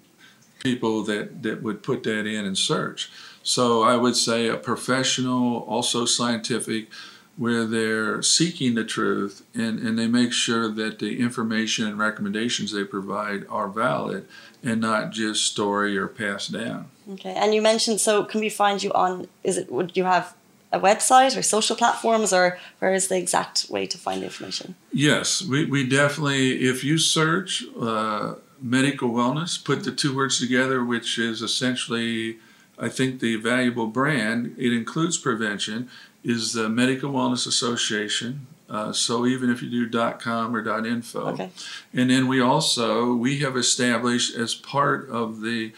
people 0.59 1.05
that, 1.05 1.45
that 1.45 1.63
would 1.63 1.85
put 1.85 2.03
that 2.03 2.27
in 2.27 2.45
and 2.45 2.59
search. 2.59 3.09
So 3.45 3.85
I 3.85 3.97
would 3.97 4.17
say 4.17 4.49
a 4.49 4.57
professional, 4.57 5.59
also 5.69 6.05
scientific, 6.05 6.89
where 7.37 7.65
they're 7.65 8.23
seeking 8.23 8.75
the 8.75 8.85
truth 8.85 9.45
and, 9.55 9.79
and 9.79 9.97
they 9.97 10.09
make 10.09 10.33
sure 10.33 10.69
that 10.69 10.99
the 10.99 11.21
information 11.21 11.87
and 11.87 11.97
recommendations 11.97 12.73
they 12.73 12.85
provide 12.85 13.47
are 13.49 13.69
valid 13.69 14.27
and 14.65 14.81
not 14.81 15.13
just 15.13 15.47
story 15.47 15.97
or 15.97 16.09
passed 16.09 16.53
down. 16.53 16.89
Okay, 17.13 17.35
and 17.35 17.55
you 17.55 17.63
mentioned 17.63 18.01
so 18.01 18.25
can 18.25 18.41
we 18.41 18.49
find 18.49 18.83
you 18.83 18.93
on 18.93 19.29
is 19.43 19.57
it 19.57 19.73
would 19.73 19.97
you 19.97 20.05
have 20.05 20.35
a 20.73 20.81
website 20.81 21.37
or 21.37 21.43
social 21.43 21.77
platforms, 21.77 22.33
or 22.33 22.59
where 22.79 22.95
is 22.95 23.09
the 23.09 23.17
exact 23.17 23.67
way 23.69 23.87
to 23.87 23.99
find 23.99 24.23
information? 24.23 24.75
Yes, 24.93 25.43
we, 25.43 25.67
we 25.67 25.87
definitely, 25.87 26.63
if 26.65 26.83
you 26.83 26.97
search 26.99 27.65
uh, 27.81 28.35
medical 28.61 29.11
wellness, 29.11 29.63
put 29.63 29.85
the 29.85 29.93
two 29.93 30.17
words 30.17 30.39
together, 30.41 30.85
which 30.85 31.19
is 31.19 31.43
essentially, 31.43 32.39
I 32.79 32.89
think, 32.89 33.21
the 33.21 33.37
valuable 33.37 33.87
brand, 33.87 34.55
it 34.59 34.73
includes 34.73 35.19
prevention, 35.19 35.89
is 36.25 36.53
the 36.53 36.69
Medical 36.69 37.13
Wellness 37.13 37.47
Association. 37.47 38.47
Uh, 38.71 38.93
so 38.93 39.27
even 39.27 39.51
if 39.51 39.61
you 39.63 39.69
do 39.69 40.15
.com 40.19 40.57
or 40.57 40.87
.info, 40.87 41.27
Okay. 41.33 41.51
and 41.93 42.09
then 42.09 42.27
we 42.27 42.41
also 42.41 43.15
we 43.15 43.41
have 43.41 43.55
established 43.57 44.35
as 44.35 44.55
part 44.55 45.11
of 45.11 45.43
the 45.43 45.73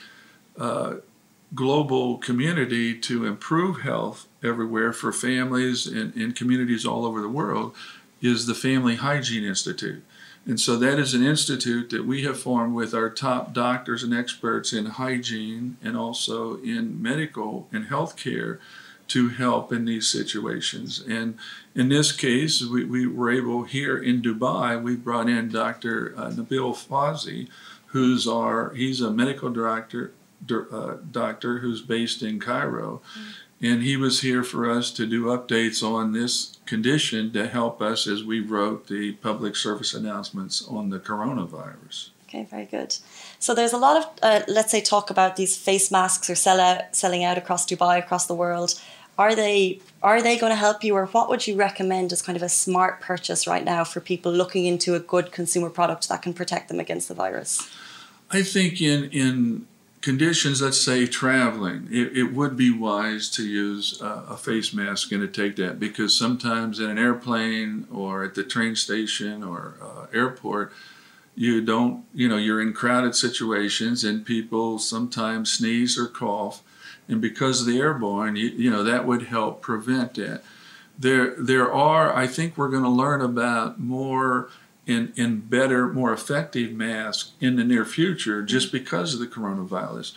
uh, 0.56 0.94
global 1.54 2.18
community 2.18 2.98
to 2.98 3.24
improve 3.24 3.80
health 3.80 4.26
everywhere 4.42 4.92
for 4.92 5.12
families 5.12 5.86
and, 5.86 6.14
and 6.14 6.36
communities 6.36 6.84
all 6.86 7.04
over 7.04 7.20
the 7.20 7.28
world 7.28 7.74
is 8.20 8.46
the 8.46 8.54
Family 8.54 8.96
Hygiene 8.96 9.44
Institute. 9.44 10.02
And 10.46 10.60
so 10.60 10.76
that 10.76 10.98
is 10.98 11.14
an 11.14 11.24
institute 11.24 11.88
that 11.90 12.04
we 12.06 12.22
have 12.24 12.38
formed 12.38 12.74
with 12.74 12.92
our 12.92 13.08
top 13.08 13.54
doctors 13.54 14.02
and 14.02 14.12
experts 14.12 14.72
in 14.72 14.86
hygiene 14.86 15.78
and 15.82 15.96
also 15.96 16.56
in 16.58 17.00
medical 17.00 17.66
and 17.72 17.86
healthcare 17.86 18.58
to 19.08 19.30
help 19.30 19.72
in 19.72 19.84
these 19.86 20.08
situations. 20.08 21.02
And 21.06 21.38
in 21.74 21.88
this 21.88 22.12
case, 22.12 22.62
we, 22.62 22.84
we 22.84 23.06
were 23.06 23.30
able 23.30 23.64
here 23.64 23.96
in 23.96 24.20
Dubai, 24.22 24.82
we 24.82 24.96
brought 24.96 25.28
in 25.28 25.48
Dr. 25.48 26.14
Uh, 26.16 26.30
Nabil 26.30 26.74
Fazi, 26.74 27.48
who's 27.88 28.26
our, 28.26 28.74
he's 28.74 29.00
a 29.00 29.10
medical 29.10 29.50
director, 29.50 30.12
uh, 30.50 30.96
doctor 31.10 31.58
who's 31.58 31.82
based 31.82 32.22
in 32.22 32.40
Cairo. 32.40 33.00
And 33.60 33.82
he 33.82 33.96
was 33.96 34.20
here 34.20 34.42
for 34.42 34.68
us 34.70 34.90
to 34.92 35.06
do 35.06 35.24
updates 35.26 35.82
on 35.82 36.12
this 36.12 36.58
condition 36.66 37.32
to 37.32 37.48
help 37.48 37.80
us 37.80 38.06
as 38.06 38.22
we 38.22 38.40
wrote 38.40 38.88
the 38.88 39.12
public 39.12 39.56
service 39.56 39.94
announcements 39.94 40.66
on 40.66 40.90
the 40.90 40.98
coronavirus. 40.98 42.10
Okay, 42.28 42.44
very 42.50 42.64
good. 42.66 42.96
So 43.38 43.54
there's 43.54 43.72
a 43.72 43.78
lot 43.78 43.96
of, 43.96 44.06
uh, 44.22 44.40
let's 44.48 44.70
say, 44.70 44.80
talk 44.80 45.08
about 45.08 45.36
these 45.36 45.56
face 45.56 45.90
masks 45.90 46.28
are 46.28 46.34
sell 46.34 46.60
out, 46.60 46.94
selling 46.94 47.22
out 47.22 47.38
across 47.38 47.64
Dubai, 47.64 47.98
across 47.98 48.26
the 48.26 48.34
world. 48.34 48.74
Are 49.16 49.36
they 49.36 49.80
are 50.02 50.20
they 50.20 50.36
going 50.36 50.50
to 50.50 50.56
help 50.56 50.82
you, 50.82 50.96
or 50.96 51.06
what 51.06 51.28
would 51.28 51.46
you 51.46 51.54
recommend 51.54 52.12
as 52.12 52.20
kind 52.20 52.36
of 52.36 52.42
a 52.42 52.48
smart 52.48 53.00
purchase 53.00 53.46
right 53.46 53.64
now 53.64 53.84
for 53.84 54.00
people 54.00 54.32
looking 54.32 54.66
into 54.66 54.96
a 54.96 55.00
good 55.00 55.30
consumer 55.30 55.70
product 55.70 56.08
that 56.08 56.22
can 56.22 56.34
protect 56.34 56.68
them 56.68 56.80
against 56.80 57.06
the 57.06 57.14
virus? 57.14 57.70
I 58.30 58.42
think 58.42 58.80
in 58.80 59.04
in 59.10 59.68
conditions, 60.04 60.60
let's 60.60 60.80
say 60.80 61.06
traveling, 61.06 61.88
it, 61.90 62.14
it 62.14 62.34
would 62.34 62.58
be 62.58 62.70
wise 62.70 63.30
to 63.30 63.42
use 63.42 64.00
uh, 64.02 64.26
a 64.28 64.36
face 64.36 64.74
mask 64.74 65.10
and 65.12 65.22
to 65.22 65.26
take 65.26 65.56
that 65.56 65.80
because 65.80 66.14
sometimes 66.14 66.78
in 66.78 66.90
an 66.90 66.98
airplane 66.98 67.86
or 67.90 68.22
at 68.22 68.34
the 68.34 68.44
train 68.44 68.76
station 68.76 69.42
or 69.42 69.76
uh, 69.80 70.06
airport, 70.12 70.70
you 71.34 71.62
don't, 71.62 72.04
you 72.12 72.28
know, 72.28 72.36
you're 72.36 72.60
in 72.60 72.74
crowded 72.74 73.14
situations 73.14 74.04
and 74.04 74.26
people 74.26 74.78
sometimes 74.78 75.50
sneeze 75.50 75.98
or 75.98 76.06
cough. 76.06 76.62
And 77.08 77.22
because 77.22 77.62
of 77.62 77.66
the 77.66 77.78
airborne, 77.78 78.36
you, 78.36 78.48
you 78.48 78.70
know, 78.70 78.82
that 78.82 79.06
would 79.06 79.22
help 79.22 79.62
prevent 79.62 80.14
that. 80.14 80.42
There, 80.98 81.34
there 81.38 81.72
are, 81.72 82.14
I 82.14 82.26
think 82.26 82.58
we're 82.58 82.68
going 82.68 82.84
to 82.84 82.90
learn 82.90 83.22
about 83.22 83.80
more 83.80 84.50
in, 84.86 85.12
in 85.16 85.40
better, 85.40 85.92
more 85.92 86.12
effective 86.12 86.72
masks 86.72 87.32
in 87.40 87.56
the 87.56 87.64
near 87.64 87.84
future 87.84 88.42
just 88.42 88.70
because 88.70 89.14
of 89.14 89.20
the 89.20 89.26
coronavirus 89.26 90.12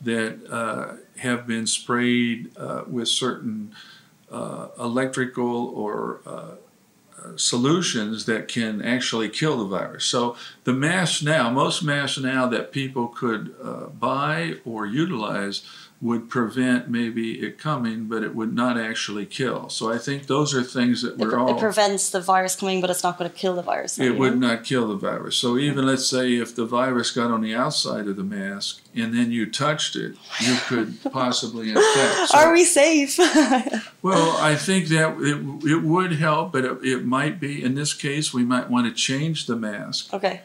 that 0.00 0.38
uh, 0.50 0.96
have 1.18 1.46
been 1.46 1.66
sprayed 1.66 2.50
uh, 2.56 2.84
with 2.86 3.08
certain 3.08 3.74
uh, 4.30 4.68
electrical 4.78 5.66
or 5.68 6.20
uh, 6.26 6.54
uh, 7.22 7.36
solutions 7.36 8.24
that 8.26 8.48
can 8.48 8.82
actually 8.82 9.28
kill 9.28 9.58
the 9.58 9.64
virus. 9.64 10.04
So 10.04 10.36
the 10.64 10.72
masks 10.72 11.22
now, 11.22 11.50
most 11.50 11.82
masks 11.82 12.18
now 12.18 12.46
that 12.46 12.72
people 12.72 13.08
could 13.08 13.54
uh, 13.62 13.86
buy 13.86 14.54
or 14.64 14.86
utilize 14.86 15.62
would 16.02 16.28
prevent 16.28 16.90
maybe 16.90 17.40
it 17.40 17.58
coming, 17.58 18.06
but 18.06 18.24
it 18.24 18.34
would 18.34 18.52
not 18.52 18.76
actually 18.76 19.24
kill. 19.24 19.68
So 19.68 19.92
I 19.92 19.98
think 19.98 20.26
those 20.26 20.52
are 20.52 20.64
things 20.64 21.02
that 21.02 21.16
we're 21.16 21.30
pre- 21.30 21.38
all. 21.38 21.56
it 21.56 21.60
prevents 21.60 22.10
the 22.10 22.20
virus 22.20 22.56
coming, 22.56 22.80
but 22.80 22.90
it's 22.90 23.04
not 23.04 23.18
going 23.18 23.30
to 23.30 23.36
kill 23.36 23.54
the 23.54 23.62
virus. 23.62 24.00
It 24.00 24.18
would 24.18 24.36
know? 24.36 24.48
not 24.48 24.64
kill 24.64 24.88
the 24.88 24.96
virus. 24.96 25.36
So 25.36 25.56
even 25.58 25.86
let's 25.86 26.04
say 26.04 26.34
if 26.34 26.56
the 26.56 26.66
virus 26.66 27.12
got 27.12 27.30
on 27.30 27.40
the 27.40 27.54
outside 27.54 28.08
of 28.08 28.16
the 28.16 28.24
mask 28.24 28.82
and 28.96 29.14
then 29.14 29.30
you 29.30 29.48
touched 29.48 29.94
it, 29.94 30.16
you 30.40 30.56
could 30.66 30.98
possibly 31.12 31.70
infect. 31.70 31.86
So- 32.32 32.38
Are 32.38 32.52
we 32.52 32.64
safe? 32.64 33.18
well, 34.02 34.36
I 34.38 34.56
think 34.56 34.88
that 34.88 35.16
it, 35.20 35.68
it 35.68 35.82
would 35.82 36.12
help, 36.14 36.52
but 36.52 36.64
it, 36.64 36.84
it 36.84 37.04
might 37.04 37.38
be 37.38 37.62
in 37.62 37.74
this 37.76 37.94
case 37.94 38.34
we 38.34 38.44
might 38.44 38.68
want 38.68 38.86
to 38.88 38.92
change 38.92 39.46
the 39.46 39.56
mask 39.56 40.12
okay. 40.12 40.42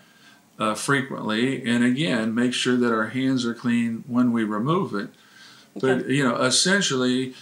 Uh, 0.60 0.76
frequently, 0.76 1.64
and 1.64 1.84
again 1.84 2.34
make 2.34 2.54
sure 2.54 2.78
that 2.78 2.92
our 2.92 3.08
hands 3.08 3.46
are 3.46 3.54
clean 3.54 4.04
when 4.08 4.32
we 4.32 4.44
remove 4.44 4.94
it. 4.96 5.10
But 5.80 6.10
you 6.10 6.28
know, 6.28 6.42
essentially, 6.42 7.36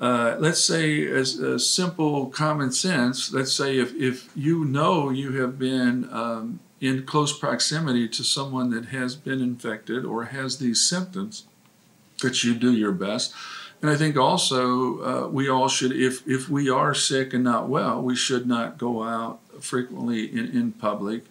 uh, 0.00 0.36
let's 0.38 0.64
say 0.64 1.06
as 1.06 1.38
a 1.38 1.58
simple 1.58 2.26
common 2.26 2.72
sense. 2.72 3.32
Let's 3.32 3.52
say 3.52 3.78
if 3.78 3.94
if 3.94 4.30
you 4.36 4.64
know 4.64 5.10
you 5.10 5.32
have 5.32 5.58
been 5.58 6.08
um, 6.10 6.60
in 6.80 7.04
close 7.04 7.36
proximity 7.36 8.08
to 8.08 8.24
someone 8.24 8.70
that 8.70 8.86
has 8.86 9.14
been 9.14 9.40
infected 9.40 10.04
or 10.04 10.24
has 10.24 10.58
these 10.58 10.80
symptoms, 10.80 11.44
that 12.22 12.42
you 12.42 12.54
do 12.54 12.72
your 12.72 12.92
best. 12.92 13.34
And 13.80 13.90
I 13.90 13.96
think 13.96 14.16
also 14.16 15.02
uh, 15.02 15.28
we 15.28 15.48
all 15.48 15.68
should, 15.68 15.92
if 15.92 16.26
if 16.26 16.48
we 16.48 16.70
are 16.70 16.94
sick 16.94 17.34
and 17.34 17.44
not 17.44 17.68
well, 17.68 18.00
we 18.00 18.16
should 18.16 18.46
not 18.46 18.78
go 18.78 19.02
out 19.02 19.40
frequently 19.60 20.24
in, 20.24 20.48
in 20.56 20.72
public 20.72 21.24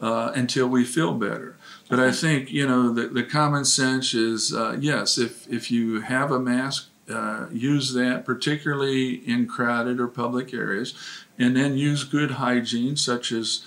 uh, 0.00 0.32
until 0.34 0.68
we 0.68 0.84
feel 0.84 1.14
better. 1.14 1.56
But 1.88 2.00
I 2.00 2.12
think 2.12 2.50
you 2.52 2.66
know 2.66 2.92
the, 2.92 3.08
the 3.08 3.22
common 3.22 3.64
sense 3.64 4.14
is 4.14 4.52
uh, 4.52 4.76
yes, 4.80 5.18
if 5.18 5.48
if 5.48 5.70
you 5.70 6.00
have 6.00 6.30
a 6.30 6.38
mask, 6.38 6.88
uh, 7.10 7.46
use 7.50 7.94
that, 7.94 8.24
particularly 8.24 9.14
in 9.14 9.46
crowded 9.46 9.98
or 10.00 10.08
public 10.08 10.52
areas, 10.52 10.94
and 11.38 11.56
then 11.56 11.76
use 11.76 12.04
good 12.04 12.32
hygiene, 12.32 12.96
such 12.96 13.32
as 13.32 13.64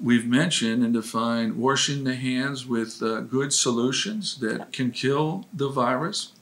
we've 0.00 0.26
mentioned 0.26 0.82
and 0.84 0.94
defined 0.94 1.56
washing 1.56 2.04
the 2.04 2.14
hands 2.14 2.66
with 2.66 3.02
uh, 3.02 3.20
good 3.20 3.52
solutions 3.52 4.38
that 4.38 4.72
can 4.72 4.90
kill 4.90 5.46
the 5.52 5.68
virus. 5.68 6.32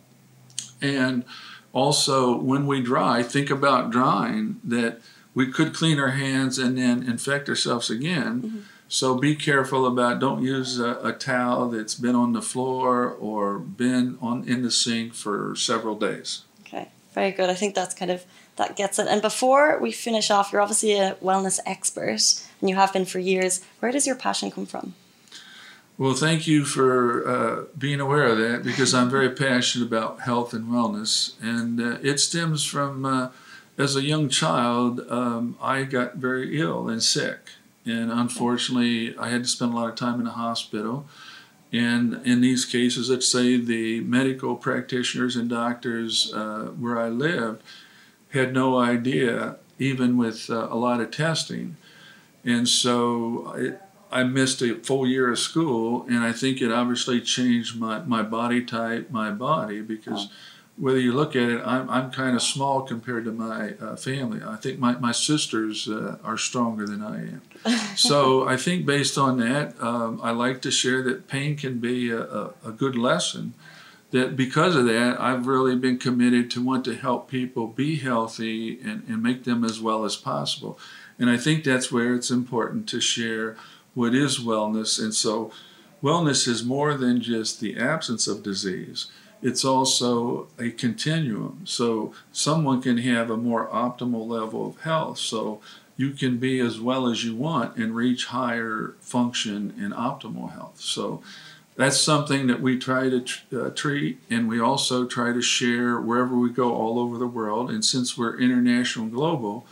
And 0.81 1.25
also, 1.73 2.37
when 2.37 2.67
we 2.67 2.81
dry, 2.83 3.23
think 3.23 3.51
about 3.51 3.91
drying 3.91 4.61
that 4.65 5.01
we 5.35 5.51
could 5.51 5.75
clean 5.75 5.99
our 5.99 6.11
hands 6.11 6.59
and 6.59 6.79
then 6.79 7.03
infect 7.03 7.49
ourselves 7.49 7.91
again. 7.91 8.65
So 8.89 9.17
be 9.17 9.35
careful 9.35 9.87
about 9.87 10.21
don't 10.21 10.43
use 10.43 10.79
a, 10.79 10.99
a 11.03 11.13
towel 11.13 11.69
that's 11.69 11.95
been 11.95 12.15
on 12.15 12.33
the 12.33 12.43
floor 12.43 13.09
or 13.09 13.59
been 13.59 14.17
on 14.21 14.49
in 14.49 14.63
the 14.63 14.71
sink 14.71 15.15
for 15.15 15.55
several 15.57 15.97
days. 15.97 16.43
Okay. 16.61 16.89
Very 17.13 17.33
good. 17.33 17.51
I 17.51 17.55
think 17.55 17.75
that's 17.75 17.95
kind 17.95 18.11
of 18.11 18.25
that 18.57 18.77
gets 18.77 18.99
it. 18.99 19.07
And 19.09 19.21
before 19.21 19.79
we 19.79 19.93
finish 19.93 20.31
off, 20.31 20.53
you're 20.53 20.63
obviously 20.63 20.95
a 20.99 21.15
wellness 21.23 21.61
expert, 21.67 22.21
and 22.61 22.71
you 22.71 22.77
have 22.77 22.93
been 22.93 23.05
for 23.05 23.19
years. 23.19 23.61
Where 23.81 23.93
does 23.93 24.07
your 24.07 24.17
passion 24.17 24.51
come 24.51 24.67
from? 24.67 24.95
Well, 25.99 26.15
thank 26.15 26.47
you 26.47 26.65
for 26.65 27.27
uh, 27.27 27.65
being 27.79 28.01
aware 28.01 28.27
of 28.27 28.39
that 28.39 28.63
because 28.63 28.93
I'm 28.93 29.09
very 29.09 29.31
passionate 29.31 29.87
about 29.87 30.21
health 30.21 30.53
and 30.53 30.67
wellness, 30.67 31.33
and 31.41 31.81
uh, 31.81 31.99
it 32.03 32.21
stems 32.21 32.65
from 32.65 33.07
uh, 33.07 33.29
as 33.79 33.97
a 33.97 34.03
young 34.03 34.29
child, 34.29 35.01
um, 35.11 35.57
I 35.61 35.85
got 35.85 36.17
very 36.17 36.59
ill 36.61 36.89
and 36.89 37.03
sick, 37.03 37.39
and 37.87 38.11
unfortunately, 38.11 39.17
I 39.17 39.29
had 39.29 39.45
to 39.45 39.49
spend 39.49 39.73
a 39.73 39.77
lot 39.77 39.89
of 39.89 39.95
time 39.95 40.19
in 40.19 40.25
the 40.25 40.33
hospital. 40.33 41.07
And 41.73 42.21
in 42.27 42.41
these 42.41 42.65
cases, 42.65 43.11
let's 43.11 43.29
say 43.29 43.57
the 43.57 44.01
medical 44.01 44.57
practitioners 44.57 45.37
and 45.37 45.49
doctors 45.49 46.33
uh, 46.35 46.73
where 46.79 46.99
I 46.99 47.09
lived 47.09 47.63
had 48.31 48.53
no 48.53 48.79
idea, 48.79 49.57
even 49.79 50.17
with 50.17 50.51
uh, 50.51 50.69
a 50.71 50.77
lot 50.77 51.01
of 51.01 51.11
testing. 51.11 51.77
And 52.45 52.69
so 52.69 53.53
it, 53.57 53.81
I 54.11 54.25
missed 54.25 54.63
a 54.63 54.77
full 54.77 55.07
year 55.07 55.31
of 55.31 55.39
school, 55.39 56.07
and 56.09 56.19
I 56.19 56.33
think 56.33 56.61
it 56.61 56.73
obviously 56.73 57.21
changed 57.21 57.79
my, 57.79 58.01
my 58.01 58.23
body 58.23 58.65
type, 58.65 59.11
my 59.11 59.31
body, 59.31 59.81
because 59.81 60.29
whether 60.79 61.01
you 61.01 61.13
look 61.13 61.35
at 61.35 61.49
it, 61.49 61.63
I'm, 61.65 61.89
I'm 61.89 62.11
kind 62.11 62.37
of 62.37 62.43
small 62.43 62.83
compared 62.83 63.25
to 63.25 63.33
my 63.33 63.75
uh, 63.75 63.97
family. 63.97 64.41
I 64.47 64.57
think 64.57 64.79
my, 64.79 64.93
my 64.99 65.13
sisters 65.13 65.89
uh, 65.89 66.19
are 66.23 66.37
stronger 66.37 66.87
than 66.87 67.03
I 67.03 67.21
am. 67.21 67.43
so 67.97 68.47
I 68.47 68.57
think 68.57 68.85
based 68.85 69.17
on 69.17 69.39
that, 69.39 69.81
um, 69.83 70.21
I 70.23 70.33
like 70.33 70.61
to 70.63 70.71
share 70.71 71.03
that 71.05 71.29
pain 71.29 71.57
can 71.57 71.79
be 71.79 72.11
a, 72.11 72.21
a, 72.21 72.55
a 72.67 72.73
good 72.73 72.97
lesson. 72.97 73.55
That 74.11 74.37
because 74.37 74.77
of 74.77 74.85
that, 74.87 75.21
I've 75.21 75.47
really 75.47 75.77
been 75.77 75.99
committed 75.99 76.51
to 76.53 76.65
want 76.65 76.85
to 76.85 76.95
help 76.95 77.29
people 77.29 77.67
be 77.67 77.97
healthy 77.97 78.79
and, 78.81 79.03
and 79.09 79.23
make 79.23 79.45
them 79.45 79.65
as 79.65 79.81
well 79.81 80.05
as 80.05 80.15
possible. 80.15 80.79
And 81.19 81.31
I 81.31 81.39
think 81.39 81.65
that's 81.65 81.91
where 81.91 82.15
it's 82.15 82.31
important 82.31 82.89
to 82.91 83.01
share 83.01 83.57
what 83.95 84.15
is 84.15 84.39
wellness. 84.39 85.03
And 85.03 85.15
so, 85.15 85.51
wellness 86.03 86.47
is 86.47 86.63
more 86.63 86.95
than 86.95 87.21
just 87.21 87.61
the 87.61 87.79
absence 87.79 88.29
of 88.29 88.43
disease, 88.43 89.07
it's 89.47 89.65
also 89.65 90.49
a 90.59 90.71
continuum. 90.71 91.61
So, 91.65 92.13
someone 92.33 92.83
can 92.83 92.99
have 92.99 93.31
a 93.31 93.37
more 93.37 93.69
optimal 93.69 94.27
level 94.27 94.67
of 94.67 94.81
health. 94.81 95.19
So, 95.19 95.61
you 95.97 96.11
can 96.11 96.39
be 96.39 96.59
as 96.59 96.81
well 96.81 97.07
as 97.07 97.25
you 97.25 97.37
want 97.37 97.77
and 97.77 97.95
reach 97.95 98.27
higher 98.27 98.97
function 99.01 99.73
and 99.79 99.95
optimal 99.95 100.53
health. 100.53 100.81
So, 100.81 101.23
that's 101.77 102.01
something 102.01 102.49
that 102.49 102.61
we 102.61 102.77
try 102.79 103.09
to 103.09 103.25
uh, 103.55 103.71
treat, 103.71 104.19
and 104.31 104.49
we 104.49 104.59
also 104.59 105.07
try 105.07 105.33
to 105.33 105.43
share 105.43 106.01
wherever 106.01 106.37
we 106.37 106.51
go 106.51 106.75
all 106.75 106.99
over 106.99 107.17
the 107.17 107.27
world. 107.29 107.71
And 107.71 107.85
since 107.85 108.19
we're 108.19 108.41
international 108.41 109.05
and 109.05 109.15
global, 109.15 109.67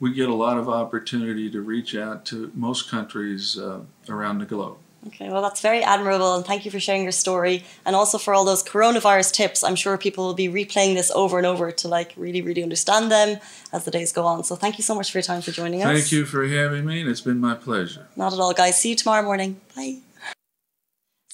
we 0.00 0.12
get 0.12 0.28
a 0.28 0.34
lot 0.34 0.58
of 0.58 0.68
opportunity 0.68 1.50
to 1.50 1.60
reach 1.60 1.94
out 1.94 2.24
to 2.26 2.50
most 2.54 2.90
countries 2.90 3.58
uh, 3.58 3.82
around 4.08 4.38
the 4.38 4.46
globe. 4.46 4.78
Okay, 5.06 5.30
well, 5.30 5.40
that's 5.40 5.62
very 5.62 5.82
admirable, 5.82 6.36
and 6.36 6.44
thank 6.44 6.66
you 6.66 6.70
for 6.70 6.78
sharing 6.78 7.04
your 7.04 7.12
story, 7.12 7.64
and 7.86 7.96
also 7.96 8.18
for 8.18 8.34
all 8.34 8.44
those 8.44 8.62
coronavirus 8.62 9.32
tips. 9.32 9.64
I'm 9.64 9.74
sure 9.74 9.96
people 9.96 10.26
will 10.26 10.34
be 10.34 10.48
replaying 10.48 10.94
this 10.94 11.10
over 11.12 11.38
and 11.38 11.46
over 11.46 11.72
to 11.72 11.88
like 11.88 12.12
really, 12.16 12.42
really 12.42 12.62
understand 12.62 13.10
them 13.10 13.40
as 13.72 13.86
the 13.86 13.90
days 13.90 14.12
go 14.12 14.26
on. 14.26 14.44
So, 14.44 14.56
thank 14.56 14.76
you 14.76 14.84
so 14.84 14.94
much 14.94 15.10
for 15.10 15.18
your 15.18 15.22
time 15.22 15.40
for 15.40 15.52
joining 15.52 15.82
us. 15.82 16.00
Thank 16.00 16.12
you 16.12 16.26
for 16.26 16.46
having 16.46 16.84
me, 16.84 17.00
and 17.00 17.08
it's 17.08 17.22
been 17.22 17.40
my 17.40 17.54
pleasure. 17.54 18.08
Not 18.14 18.34
at 18.34 18.40
all, 18.40 18.52
guys. 18.52 18.78
See 18.78 18.90
you 18.90 18.96
tomorrow 18.96 19.22
morning. 19.22 19.60
Bye. 19.74 20.00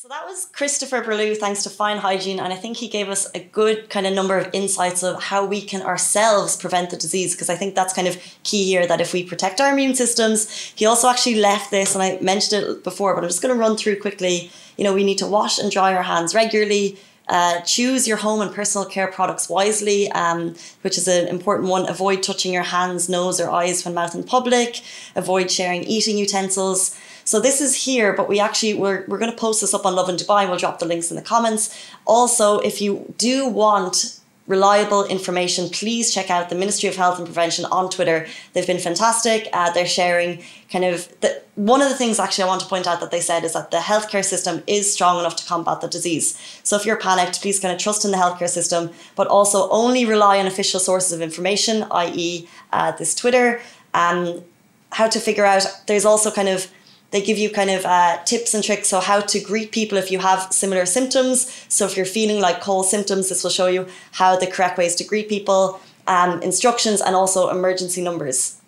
So 0.06 0.10
that 0.10 0.24
was 0.24 0.46
Christopher 0.52 1.02
Burlew, 1.02 1.34
thanks 1.34 1.64
to 1.64 1.68
Fine 1.68 1.96
Hygiene, 1.96 2.38
and 2.38 2.52
I 2.52 2.56
think 2.56 2.76
he 2.76 2.86
gave 2.86 3.08
us 3.08 3.28
a 3.34 3.40
good 3.40 3.90
kind 3.90 4.06
of 4.06 4.14
number 4.14 4.38
of 4.38 4.48
insights 4.52 5.02
of 5.02 5.20
how 5.20 5.44
we 5.44 5.60
can 5.60 5.82
ourselves 5.82 6.56
prevent 6.56 6.90
the 6.90 6.96
disease, 6.96 7.34
because 7.34 7.50
I 7.50 7.56
think 7.56 7.74
that's 7.74 7.92
kind 7.92 8.06
of 8.06 8.16
key 8.44 8.66
here 8.66 8.86
that 8.86 9.00
if 9.00 9.12
we 9.12 9.24
protect 9.24 9.60
our 9.60 9.72
immune 9.72 9.96
systems, 9.96 10.48
he 10.76 10.86
also 10.86 11.08
actually 11.08 11.40
left 11.40 11.72
this, 11.72 11.96
and 11.96 12.04
I 12.04 12.20
mentioned 12.20 12.62
it 12.62 12.84
before, 12.84 13.16
but 13.16 13.24
I'm 13.24 13.28
just 13.28 13.42
going 13.42 13.52
to 13.52 13.58
run 13.58 13.76
through 13.76 13.98
quickly. 13.98 14.48
You 14.76 14.84
know, 14.84 14.94
we 14.94 15.02
need 15.02 15.18
to 15.18 15.26
wash 15.26 15.58
and 15.58 15.72
dry 15.72 15.92
our 15.92 16.04
hands 16.04 16.36
regularly. 16.36 17.00
Uh, 17.26 17.60
choose 17.62 18.06
your 18.06 18.18
home 18.18 18.40
and 18.40 18.54
personal 18.54 18.86
care 18.86 19.08
products 19.08 19.48
wisely, 19.48 20.08
um, 20.12 20.54
which 20.82 20.96
is 20.96 21.08
an 21.08 21.26
important 21.26 21.68
one. 21.68 21.88
Avoid 21.88 22.22
touching 22.22 22.52
your 22.52 22.62
hands, 22.62 23.08
nose, 23.08 23.40
or 23.40 23.50
eyes 23.50 23.84
when 23.84 23.94
mouth 23.94 24.14
in 24.14 24.22
public. 24.22 24.82
Avoid 25.16 25.50
sharing 25.50 25.82
eating 25.82 26.16
utensils. 26.16 26.96
So 27.26 27.40
this 27.40 27.60
is 27.60 27.74
here, 27.74 28.12
but 28.12 28.28
we 28.28 28.38
actually 28.38 28.74
we're 28.74 29.04
we're 29.08 29.18
going 29.18 29.32
to 29.32 29.36
post 29.36 29.60
this 29.60 29.74
up 29.74 29.84
on 29.84 29.96
Lovin 29.96 30.16
Dubai. 30.16 30.42
And 30.42 30.50
we'll 30.50 30.60
drop 30.60 30.78
the 30.78 30.86
links 30.86 31.10
in 31.10 31.16
the 31.16 31.22
comments. 31.22 31.76
Also, 32.06 32.60
if 32.60 32.80
you 32.80 33.12
do 33.18 33.48
want 33.48 34.20
reliable 34.46 35.04
information, 35.06 35.68
please 35.68 36.14
check 36.14 36.30
out 36.30 36.50
the 36.50 36.54
Ministry 36.54 36.88
of 36.88 36.94
Health 36.94 37.18
and 37.18 37.26
Prevention 37.26 37.64
on 37.64 37.90
Twitter. 37.90 38.28
They've 38.52 38.66
been 38.66 38.78
fantastic. 38.78 39.48
Uh, 39.52 39.72
they're 39.72 39.88
sharing 39.88 40.40
kind 40.70 40.84
of 40.84 41.08
the, 41.20 41.42
one 41.56 41.82
of 41.82 41.88
the 41.88 41.96
things 41.96 42.20
actually 42.20 42.44
I 42.44 42.46
want 42.46 42.60
to 42.60 42.68
point 42.68 42.86
out 42.86 43.00
that 43.00 43.10
they 43.10 43.20
said 43.20 43.42
is 43.42 43.54
that 43.54 43.72
the 43.72 43.78
healthcare 43.78 44.24
system 44.24 44.62
is 44.68 44.92
strong 44.92 45.18
enough 45.18 45.34
to 45.36 45.46
combat 45.46 45.80
the 45.80 45.88
disease. 45.88 46.38
So 46.62 46.76
if 46.76 46.86
you're 46.86 46.96
panicked, 46.96 47.42
please 47.42 47.58
kind 47.58 47.74
of 47.74 47.80
trust 47.80 48.04
in 48.04 48.12
the 48.12 48.18
healthcare 48.18 48.48
system, 48.48 48.90
but 49.16 49.26
also 49.26 49.68
only 49.70 50.04
rely 50.04 50.38
on 50.38 50.46
official 50.46 50.78
sources 50.78 51.10
of 51.10 51.20
information, 51.20 51.84
i.e., 51.90 52.48
uh, 52.72 52.92
this 52.92 53.16
Twitter. 53.16 53.60
Um, 53.94 54.44
how 54.92 55.08
to 55.08 55.18
figure 55.18 55.44
out 55.44 55.66
there's 55.88 56.04
also 56.04 56.30
kind 56.30 56.48
of 56.48 56.68
they 57.16 57.22
give 57.22 57.38
you 57.38 57.48
kind 57.48 57.70
of 57.70 57.86
uh, 57.86 58.22
tips 58.24 58.52
and 58.52 58.62
tricks 58.62 58.88
so 58.88 59.00
how 59.00 59.20
to 59.20 59.40
greet 59.40 59.72
people 59.72 59.96
if 59.96 60.10
you 60.10 60.18
have 60.18 60.52
similar 60.52 60.84
symptoms. 60.84 61.36
So 61.68 61.86
if 61.86 61.96
you're 61.96 62.04
feeling 62.04 62.40
like 62.42 62.60
cold 62.60 62.86
symptoms 62.86 63.30
this 63.30 63.42
will 63.42 63.50
show 63.50 63.68
you 63.68 63.86
how 64.12 64.36
the 64.36 64.46
correct 64.46 64.76
ways 64.76 64.94
to 64.96 65.04
greet 65.04 65.26
people 65.30 65.80
um, 66.06 66.42
instructions 66.42 67.00
and 67.00 67.16
also 67.16 67.48
emergency 67.48 68.02
numbers. 68.02 68.60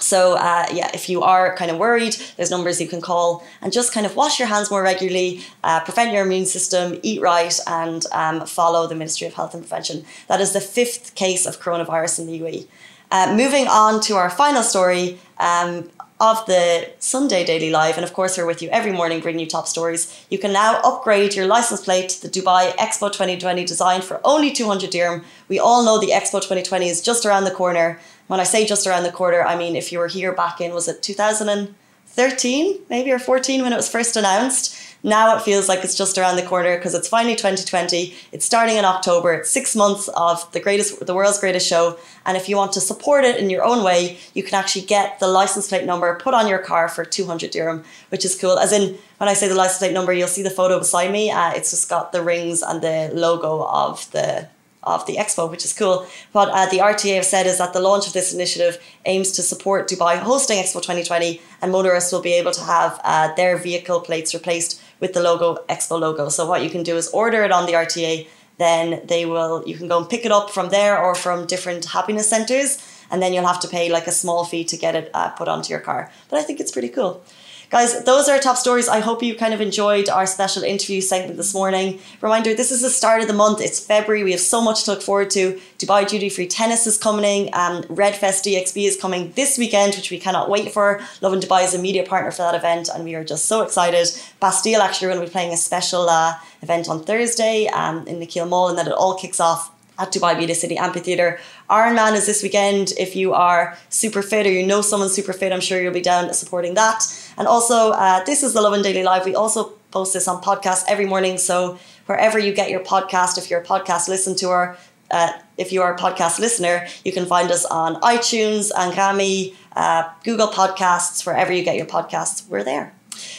So 0.00 0.34
uh, 0.34 0.66
yeah 0.72 0.90
if 0.92 1.08
you 1.08 1.22
are 1.22 1.54
kind 1.54 1.70
of 1.70 1.76
worried 1.78 2.16
there's 2.36 2.50
numbers 2.50 2.80
you 2.80 2.88
can 2.88 3.00
call 3.00 3.44
and 3.62 3.72
just 3.72 3.92
kind 3.92 4.06
of 4.06 4.16
wash 4.16 4.40
your 4.40 4.48
hands 4.48 4.72
more 4.72 4.82
regularly 4.82 5.42
uh, 5.62 5.78
prevent 5.84 6.12
your 6.12 6.24
immune 6.26 6.46
system 6.46 6.98
eat 7.04 7.20
right 7.20 7.56
and 7.68 8.04
um, 8.10 8.44
follow 8.44 8.88
the 8.88 8.96
ministry 8.96 9.28
of 9.28 9.34
health 9.34 9.54
and 9.54 9.62
prevention. 9.62 10.04
That 10.26 10.40
is 10.40 10.52
the 10.52 10.60
fifth 10.60 11.14
case 11.14 11.46
of 11.46 11.60
coronavirus 11.60 12.18
in 12.18 12.26
the 12.26 12.40
uae 12.40 12.66
uh, 13.14 13.32
moving 13.36 13.68
on 13.68 14.00
to 14.00 14.16
our 14.16 14.28
final 14.28 14.62
story 14.62 15.18
um, 15.38 15.88
of 16.20 16.46
the 16.46 16.90
Sunday 17.00 17.44
Daily 17.44 17.70
Live, 17.70 17.96
and 17.96 18.04
of 18.04 18.12
course, 18.12 18.38
we're 18.38 18.46
with 18.46 18.62
you 18.62 18.68
every 18.70 18.92
morning 18.92 19.20
bringing 19.20 19.40
you 19.40 19.46
top 19.46 19.66
stories. 19.66 20.24
You 20.30 20.38
can 20.38 20.52
now 20.52 20.80
upgrade 20.84 21.34
your 21.34 21.46
license 21.46 21.80
plate 21.80 22.08
to 22.10 22.22
the 22.22 22.28
Dubai 22.28 22.70
Expo 22.76 23.10
2020 23.10 23.64
design 23.64 24.00
for 24.00 24.20
only 24.24 24.52
200 24.52 24.90
dirham. 24.90 25.24
We 25.48 25.58
all 25.58 25.84
know 25.84 25.98
the 25.98 26.12
Expo 26.12 26.40
2020 26.40 26.88
is 26.88 27.02
just 27.02 27.26
around 27.26 27.44
the 27.44 27.50
corner. 27.50 27.98
When 28.28 28.38
I 28.38 28.44
say 28.44 28.64
just 28.64 28.86
around 28.86 29.02
the 29.02 29.12
corner, 29.12 29.42
I 29.42 29.56
mean 29.56 29.74
if 29.74 29.90
you 29.90 29.98
were 29.98 30.08
here 30.08 30.32
back 30.32 30.60
in, 30.60 30.72
was 30.72 30.86
it 30.86 31.02
2013, 31.02 32.78
maybe, 32.88 33.10
or 33.10 33.18
14 33.18 33.62
when 33.62 33.72
it 33.72 33.76
was 33.76 33.90
first 33.90 34.16
announced? 34.16 34.93
Now 35.06 35.36
it 35.36 35.42
feels 35.42 35.68
like 35.68 35.84
it's 35.84 35.94
just 35.94 36.16
around 36.16 36.36
the 36.36 36.42
corner 36.42 36.78
because 36.78 36.94
it's 36.94 37.08
finally 37.08 37.36
2020. 37.36 38.14
It's 38.32 38.46
starting 38.46 38.78
in 38.78 38.86
October. 38.86 39.34
It's 39.34 39.50
six 39.50 39.76
months 39.76 40.08
of 40.08 40.50
the 40.52 40.60
greatest, 40.60 41.04
the 41.04 41.14
world's 41.14 41.38
greatest 41.38 41.68
show. 41.68 41.98
And 42.24 42.38
if 42.38 42.48
you 42.48 42.56
want 42.56 42.72
to 42.72 42.80
support 42.80 43.22
it 43.22 43.36
in 43.36 43.50
your 43.50 43.62
own 43.62 43.84
way, 43.84 44.16
you 44.32 44.42
can 44.42 44.54
actually 44.54 44.86
get 44.86 45.20
the 45.20 45.28
license 45.28 45.68
plate 45.68 45.84
number 45.84 46.14
put 46.16 46.32
on 46.32 46.48
your 46.48 46.58
car 46.58 46.88
for 46.88 47.04
200 47.04 47.50
dirham, 47.50 47.84
which 48.08 48.24
is 48.24 48.34
cool. 48.34 48.58
As 48.58 48.72
in, 48.72 48.96
when 49.18 49.28
I 49.28 49.34
say 49.34 49.46
the 49.46 49.54
license 49.54 49.80
plate 49.80 49.92
number, 49.92 50.14
you'll 50.14 50.26
see 50.26 50.42
the 50.42 50.48
photo 50.48 50.78
beside 50.78 51.12
me. 51.12 51.30
Uh, 51.30 51.52
it's 51.52 51.70
just 51.70 51.90
got 51.90 52.12
the 52.12 52.22
rings 52.22 52.62
and 52.62 52.80
the 52.80 53.10
logo 53.12 53.62
of 53.66 54.10
the 54.12 54.48
of 54.84 55.06
the 55.06 55.16
expo, 55.16 55.50
which 55.50 55.64
is 55.64 55.72
cool. 55.72 56.06
What 56.32 56.50
uh, 56.50 56.66
the 56.66 56.78
RTA 56.78 57.14
have 57.16 57.24
said 57.24 57.46
is 57.46 57.56
that 57.56 57.72
the 57.72 57.80
launch 57.80 58.06
of 58.06 58.12
this 58.12 58.34
initiative 58.34 58.82
aims 59.06 59.32
to 59.32 59.42
support 59.42 59.88
Dubai 59.88 60.18
hosting 60.18 60.58
Expo 60.58 60.74
2020, 60.74 61.40
and 61.62 61.72
motorists 61.72 62.12
will 62.12 62.20
be 62.20 62.34
able 62.34 62.52
to 62.52 62.60
have 62.60 63.00
uh, 63.02 63.34
their 63.34 63.56
vehicle 63.56 64.00
plates 64.00 64.34
replaced 64.34 64.82
with 65.00 65.12
the 65.12 65.22
logo 65.22 65.64
Expo 65.68 65.98
logo. 65.98 66.28
So 66.28 66.46
what 66.46 66.62
you 66.62 66.70
can 66.70 66.82
do 66.82 66.96
is 66.96 67.08
order 67.08 67.42
it 67.44 67.52
on 67.52 67.66
the 67.66 67.72
RTA, 67.72 68.26
then 68.58 69.02
they 69.06 69.26
will 69.26 69.62
you 69.66 69.76
can 69.76 69.88
go 69.88 69.98
and 69.98 70.08
pick 70.08 70.24
it 70.24 70.32
up 70.32 70.50
from 70.50 70.68
there 70.70 70.98
or 70.98 71.14
from 71.14 71.46
different 71.46 71.84
happiness 71.86 72.28
centers, 72.28 72.78
and 73.10 73.20
then 73.20 73.32
you'll 73.32 73.46
have 73.46 73.60
to 73.60 73.68
pay 73.68 73.90
like 73.90 74.06
a 74.06 74.12
small 74.12 74.44
fee 74.44 74.64
to 74.64 74.76
get 74.76 74.94
it 74.94 75.10
uh, 75.14 75.30
put 75.30 75.48
onto 75.48 75.70
your 75.70 75.80
car. 75.80 76.10
But 76.28 76.38
I 76.38 76.42
think 76.42 76.60
it's 76.60 76.72
pretty 76.72 76.88
cool. 76.88 77.22
Guys, 77.70 78.04
those 78.04 78.28
are 78.28 78.34
our 78.34 78.40
top 78.40 78.56
stories. 78.56 78.88
I 78.88 79.00
hope 79.00 79.22
you 79.22 79.34
kind 79.34 79.54
of 79.54 79.60
enjoyed 79.60 80.08
our 80.08 80.26
special 80.26 80.62
interview 80.62 81.00
segment 81.00 81.36
this 81.36 81.54
morning. 81.54 81.98
Reminder 82.20 82.54
this 82.54 82.70
is 82.70 82.82
the 82.82 82.90
start 82.90 83.22
of 83.22 83.26
the 83.26 83.34
month. 83.34 83.60
It's 83.60 83.84
February. 83.84 84.22
We 84.22 84.32
have 84.32 84.40
so 84.40 84.60
much 84.60 84.84
to 84.84 84.92
look 84.92 85.02
forward 85.02 85.30
to. 85.30 85.60
Dubai 85.78 86.06
Duty 86.06 86.28
Free 86.28 86.46
Tennis 86.46 86.86
is 86.86 86.98
coming. 86.98 87.48
Um, 87.54 87.82
Redfest 87.84 88.44
DXB 88.44 88.86
is 88.86 88.96
coming 88.96 89.32
this 89.32 89.56
weekend, 89.56 89.94
which 89.94 90.10
we 90.10 90.18
cannot 90.18 90.50
wait 90.50 90.72
for. 90.72 91.00
Lovin 91.20 91.40
Dubai 91.40 91.64
is 91.64 91.74
a 91.74 91.78
media 91.78 92.04
partner 92.04 92.30
for 92.30 92.42
that 92.42 92.54
event, 92.54 92.88
and 92.94 93.02
we 93.02 93.14
are 93.14 93.24
just 93.24 93.46
so 93.46 93.62
excited. 93.62 94.08
Bastille 94.40 94.82
actually 94.82 95.08
are 95.08 95.14
going 95.14 95.24
to 95.24 95.26
be 95.26 95.32
playing 95.32 95.52
a 95.52 95.56
special 95.56 96.08
uh, 96.08 96.34
event 96.62 96.88
on 96.88 97.02
Thursday 97.02 97.66
um, 97.68 98.06
in 98.06 98.20
Nakheel 98.20 98.48
Mall, 98.48 98.68
and 98.68 98.78
then 98.78 98.86
it 98.86 98.92
all 98.92 99.14
kicks 99.14 99.40
off 99.40 99.73
at 99.98 100.12
Dubai 100.12 100.38
Media 100.38 100.54
City 100.54 100.76
Amphitheatre. 100.76 101.38
Ironman 101.70 102.14
is 102.14 102.26
this 102.26 102.42
weekend. 102.42 102.92
If 102.98 103.16
you 103.16 103.32
are 103.32 103.76
super 103.88 104.22
fit 104.22 104.46
or 104.46 104.50
you 104.50 104.66
know 104.66 104.80
someone 104.80 105.08
super 105.08 105.32
fit, 105.32 105.52
I'm 105.52 105.60
sure 105.60 105.80
you'll 105.80 105.92
be 105.92 106.00
down 106.00 106.32
supporting 106.34 106.74
that. 106.74 107.04
And 107.36 107.46
also, 107.46 107.90
uh, 107.90 108.24
this 108.24 108.42
is 108.42 108.52
the 108.54 108.60
Lovin 108.60 108.82
Daily 108.82 109.02
Live. 109.02 109.24
We 109.24 109.34
also 109.34 109.72
post 109.90 110.12
this 110.12 110.26
on 110.26 110.42
podcast 110.42 110.84
every 110.88 111.06
morning. 111.06 111.38
So 111.38 111.78
wherever 112.06 112.38
you 112.38 112.52
get 112.52 112.70
your 112.70 112.80
podcast, 112.80 113.38
if 113.38 113.50
you're 113.50 113.60
a 113.60 113.64
podcast 113.64 114.08
listen 114.08 114.34
to 114.36 114.76
uh, 115.10 115.32
if 115.56 115.72
you 115.72 115.82
are 115.82 115.94
a 115.94 115.98
podcast 115.98 116.38
listener, 116.38 116.86
you 117.04 117.12
can 117.12 117.26
find 117.26 117.50
us 117.50 117.64
on 117.66 118.00
iTunes, 118.00 118.72
Anghami, 118.72 119.54
uh, 119.76 120.08
Google 120.24 120.48
Podcasts, 120.48 121.24
wherever 121.26 121.52
you 121.52 121.62
get 121.62 121.76
your 121.76 121.86
podcasts. 121.86 122.48
We're 122.48 122.64
there. 122.64 122.92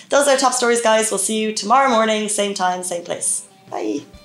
Those 0.09 0.27
are 0.27 0.37
top 0.37 0.53
stories, 0.53 0.81
guys. 0.81 1.11
We'll 1.11 1.17
see 1.17 1.41
you 1.41 1.53
tomorrow 1.53 1.89
morning, 1.89 2.29
same 2.29 2.53
time, 2.53 2.83
same 2.83 3.03
place. 3.03 3.47
Bye. 3.69 4.24